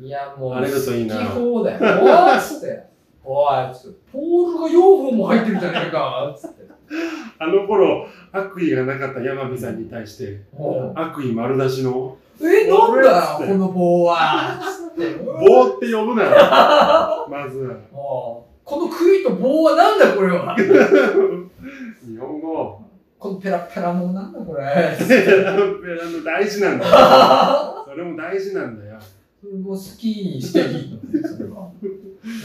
[0.00, 1.78] いや、もう、晴れるといいな好き放題。
[1.80, 2.86] おいっつって。
[3.24, 3.98] おいっつって。
[4.12, 6.64] ポールが4本も入ってるじゃねえかっつって。
[7.38, 10.42] あの頃、悪意がなかった山火さんに対して、
[10.94, 14.60] 悪意丸出しの、え、なんだよ、 この棒は。
[14.96, 16.30] 棒って呼ぶなよ。
[17.30, 18.46] まずこ
[18.78, 20.56] の杭と棒はなんだこれは？
[20.56, 22.80] 日本語。
[23.18, 24.64] このペラペラもんなんだこれ。
[26.24, 26.92] 大事なんだよ。
[27.88, 28.98] それも大事なんだよ。
[29.62, 31.70] もう好きにしていいそれは。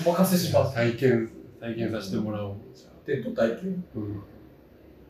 [0.06, 0.76] お任せします。
[0.76, 1.30] 体験、
[1.60, 2.56] 体験させてもらおう。
[3.06, 3.84] テント体験。
[3.96, 4.22] あうん。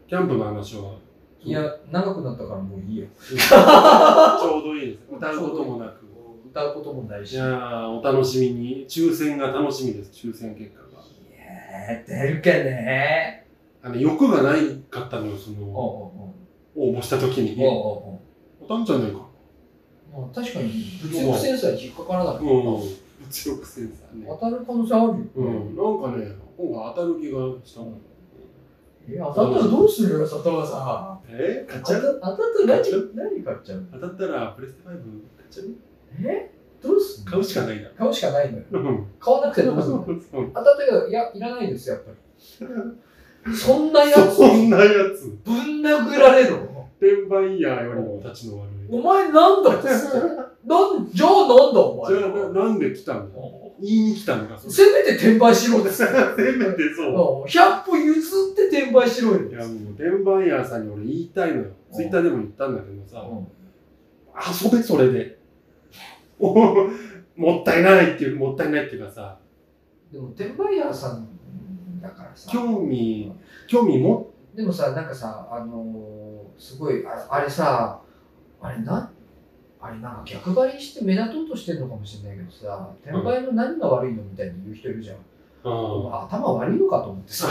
[0.08, 0.94] キャンプの話は、
[1.42, 1.62] いや、
[1.92, 3.08] 長くなったからもういいよ。
[3.20, 5.00] ちょうどいいです。
[5.16, 6.06] 歌うこともなく。
[6.52, 7.34] 歌うこともないし。
[7.34, 8.86] いやー、お楽しみに。
[8.88, 10.90] 抽選が楽しみです、抽選結果が。
[10.90, 10.96] い
[11.38, 13.46] や出るかね
[13.82, 16.12] あの、欲がないかったのよ、その、お
[16.76, 17.56] 応募した時に。
[17.56, 19.20] うおたんじゃないか？
[20.12, 20.72] まあ、確かに
[21.04, 22.42] 物欲センサーに引っかからなかった。
[22.44, 22.50] うん。
[22.50, 22.86] 物
[23.50, 24.26] 欲センサーね。
[24.28, 25.16] 当たる可能性あるよ。
[25.36, 25.76] うん。
[25.76, 28.02] なんかね、本が当たる気がしたもん。
[29.08, 31.28] え、当たったらどうするよ、里村さん。
[31.30, 32.20] え買っ当たちゃう？
[32.22, 32.38] 当たっ
[32.68, 33.16] たら何？
[33.16, 33.88] 何買っちゃう？
[33.94, 35.00] 当たったら、プレステ5買っ
[35.50, 35.66] ちゃう？
[36.24, 36.52] え？
[36.82, 37.90] どうす買うしかないな。
[37.98, 38.64] 買うしかないのよ。
[38.72, 39.08] うん。
[39.20, 40.06] 買わなくてどうすんの？
[40.06, 42.18] 当たったけど、いや、いらないです、やっぱり。
[43.56, 44.86] そんなやつ、そんなや
[45.16, 45.38] つ。
[45.46, 46.88] ぶん殴られるの？
[47.00, 48.70] 転売ヤーよりも立ちの悪い。
[48.92, 50.18] お前なんだっつって。
[50.68, 52.18] なん、じゃあなんだお前？
[52.20, 53.40] じゃあ、ななんで来たんだ
[53.82, 56.10] 言いに来たのか、それせめて転売しろですよ。
[56.36, 57.50] せめてそう。
[57.50, 59.50] 100歩譲って転売しろよ。
[59.50, 61.66] いや、もう、転売ヤーさんに俺言いたいのよ。
[61.92, 63.48] ツイッターでも言ったんだけどさ、うん
[64.36, 65.39] 遊べ、それで。
[66.40, 66.54] お
[67.36, 69.38] もったいないっていう、もったいないっていうかさ、
[70.12, 71.28] でも、転売ヤーさん
[72.02, 72.50] だからさ。
[72.52, 73.32] 興味、
[73.68, 76.20] 興味も、でもさ、なんかさ、あのー
[76.60, 78.02] すごい、ああれさ、
[78.62, 79.10] あれな、
[79.80, 85.18] あれなんか逆張りして目立とうとしてるのかもしれないけどさ、転売の何が悪いのみたいに言う人いるじゃん。
[85.64, 87.48] うん、頭悪いのかと思ってさ。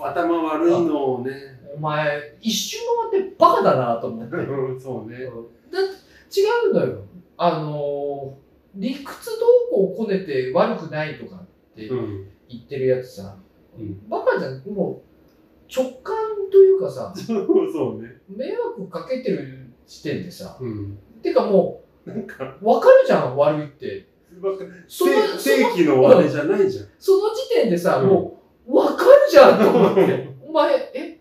[0.00, 1.32] 頭 頭悪いのをね、
[1.76, 2.78] お前、一周
[3.10, 4.36] 回ってバカだなと思って。
[4.36, 5.24] う んそうね。
[5.24, 7.02] だって違うのよ。
[7.38, 12.28] あのー理屈どうこうこねて悪くないとかってうん。
[12.48, 13.36] 言ってるやつさ、
[13.78, 14.62] うんバカじゃん。
[14.72, 16.16] もう直感
[16.50, 18.20] というかさ、 そうね。
[18.28, 20.98] 迷惑かけてる時点でさ、うん。
[21.22, 24.06] てかもなんか、う分かるじゃん、悪いって。
[24.86, 26.86] その正正規のあれじゃないじゃん。
[26.98, 30.28] その時点でさ、うんもう分かるじゃんと思って。
[30.46, 31.17] お前、え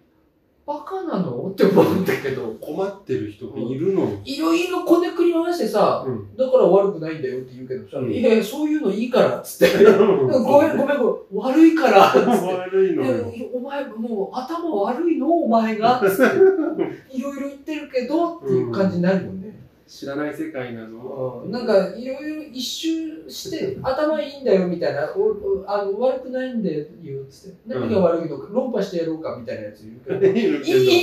[0.68, 1.50] バカなの？
[1.50, 4.22] って思うんだけど、困ってる人がいるの？
[4.26, 6.36] いろいろこねくり回してさ、うん。
[6.36, 8.12] だから悪くないんだよって言うけどさ、うん。
[8.12, 12.28] いやいや、そういうのいいからっつって、 ごめんごめんごめん、悪いからっつって。
[12.54, 13.04] 悪いの
[13.54, 15.28] お前もう頭悪いの？
[15.32, 16.02] お前が？
[16.06, 16.36] つって。
[17.18, 19.37] いろいろ言ってるけどっていう感じになるよね、
[19.88, 21.44] 知らない世界なの？
[21.46, 21.52] うん。
[21.52, 30.98] なんかいろいろ一周して 頭いいんだよみたいなおおあの悪くないんだよっつって何が悪いのか論破してやろうかみたいなやついるけど、 いいい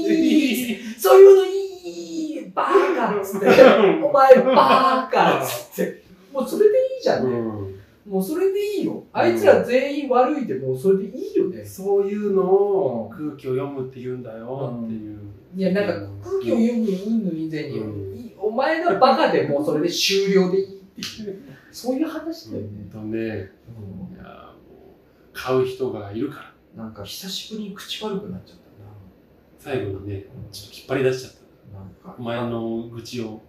[0.00, 6.02] いいいそういうのいいバーカっつってお前バーカっつって
[6.32, 7.80] もうそれでいいじゃん、うん。
[8.06, 9.04] もうそれでいいよ。
[9.12, 15.18] あいつら全員悪いでもうそれでいいよね、そういうのを空気を読むって言うんだよっていう。
[15.56, 22.68] いや、なんか空気を読む云々以前に、うんいお前がバカでもうそれで終了でいいっていう、そういう話だよね。
[22.92, 24.16] ほんとね、いやもう
[25.32, 26.50] 買う人がいるから。
[26.84, 28.58] なんか久しぶりに口悪くなっちゃっ
[29.58, 31.38] 最後にね、ちょっと引っ張り出しちゃった。
[31.38, 31.84] たな。
[31.84, 33.40] なんかお前の愚痴を引っ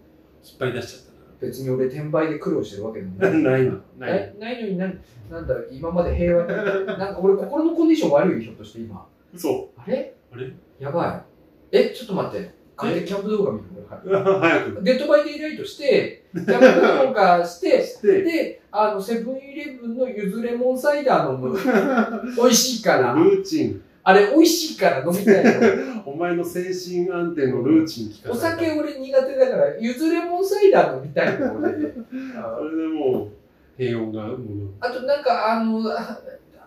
[0.59, 1.11] 張り出しちゃった
[1.45, 3.33] 別に俺転売で苦労してるわけでもかない。
[3.43, 3.51] ら。
[3.51, 3.71] ないの。
[3.97, 4.07] な。
[4.07, 4.99] ないいないのになん
[5.29, 6.49] なんだろう今まで平和に
[6.87, 9.69] なんか俺心のコンディション悪いひょっとして今嘘。
[9.77, 10.13] あれ？
[10.31, 10.51] あれ？
[10.79, 11.30] やばい
[11.71, 14.83] えちょっと待って帰ってキャンプ動画見る早く。
[14.83, 21.57] Dead by Daylight して キャンプ動画してして、で、あの、セブンイレブンのゆずレモンサイダー飲む。
[22.35, 23.13] 美味しいから。
[23.13, 23.81] ルーチン。
[24.03, 26.01] あれ、美味しいから飲みたいの。
[26.11, 31.93] お前の精神安定のルーチン聞かお酒俺苦手だから、ゆずレモンサイダー飲みたいの、俺ね。
[32.35, 33.29] あそれでもう、
[33.77, 34.37] 平穏が、もう。
[34.79, 36.19] あと、なんか、あの、あ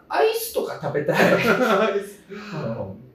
[0.09, 1.17] アイスとか食べたい。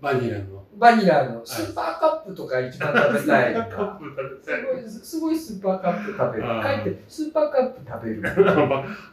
[0.02, 0.59] バニラの。
[0.80, 4.00] バニラのスーパーカップとか一番食べたいとカッか。
[4.00, 4.06] プ
[4.46, 6.84] 食べすごい、すごいスーパーカップ食べる。
[6.84, 8.24] 帰って、スーパーカップ食べる。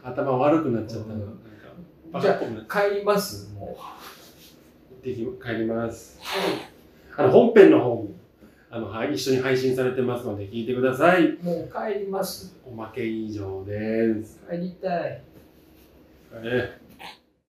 [0.03, 1.15] 頭悪くなっちゃったの。
[1.15, 1.37] うんなんか
[2.11, 3.81] バカっぽくなっちゃっ帰ります、もた
[4.95, 6.19] 行ってき帰ります。
[7.17, 8.07] あの、本編の方も、
[8.69, 11.25] あの、はい、一緒に配信されてますので、聞いてください。
[11.25, 11.43] う。
[11.43, 12.55] もう帰ります。
[12.65, 14.39] おまけ以上です。
[14.49, 15.21] 帰りたい。
[16.43, 16.86] え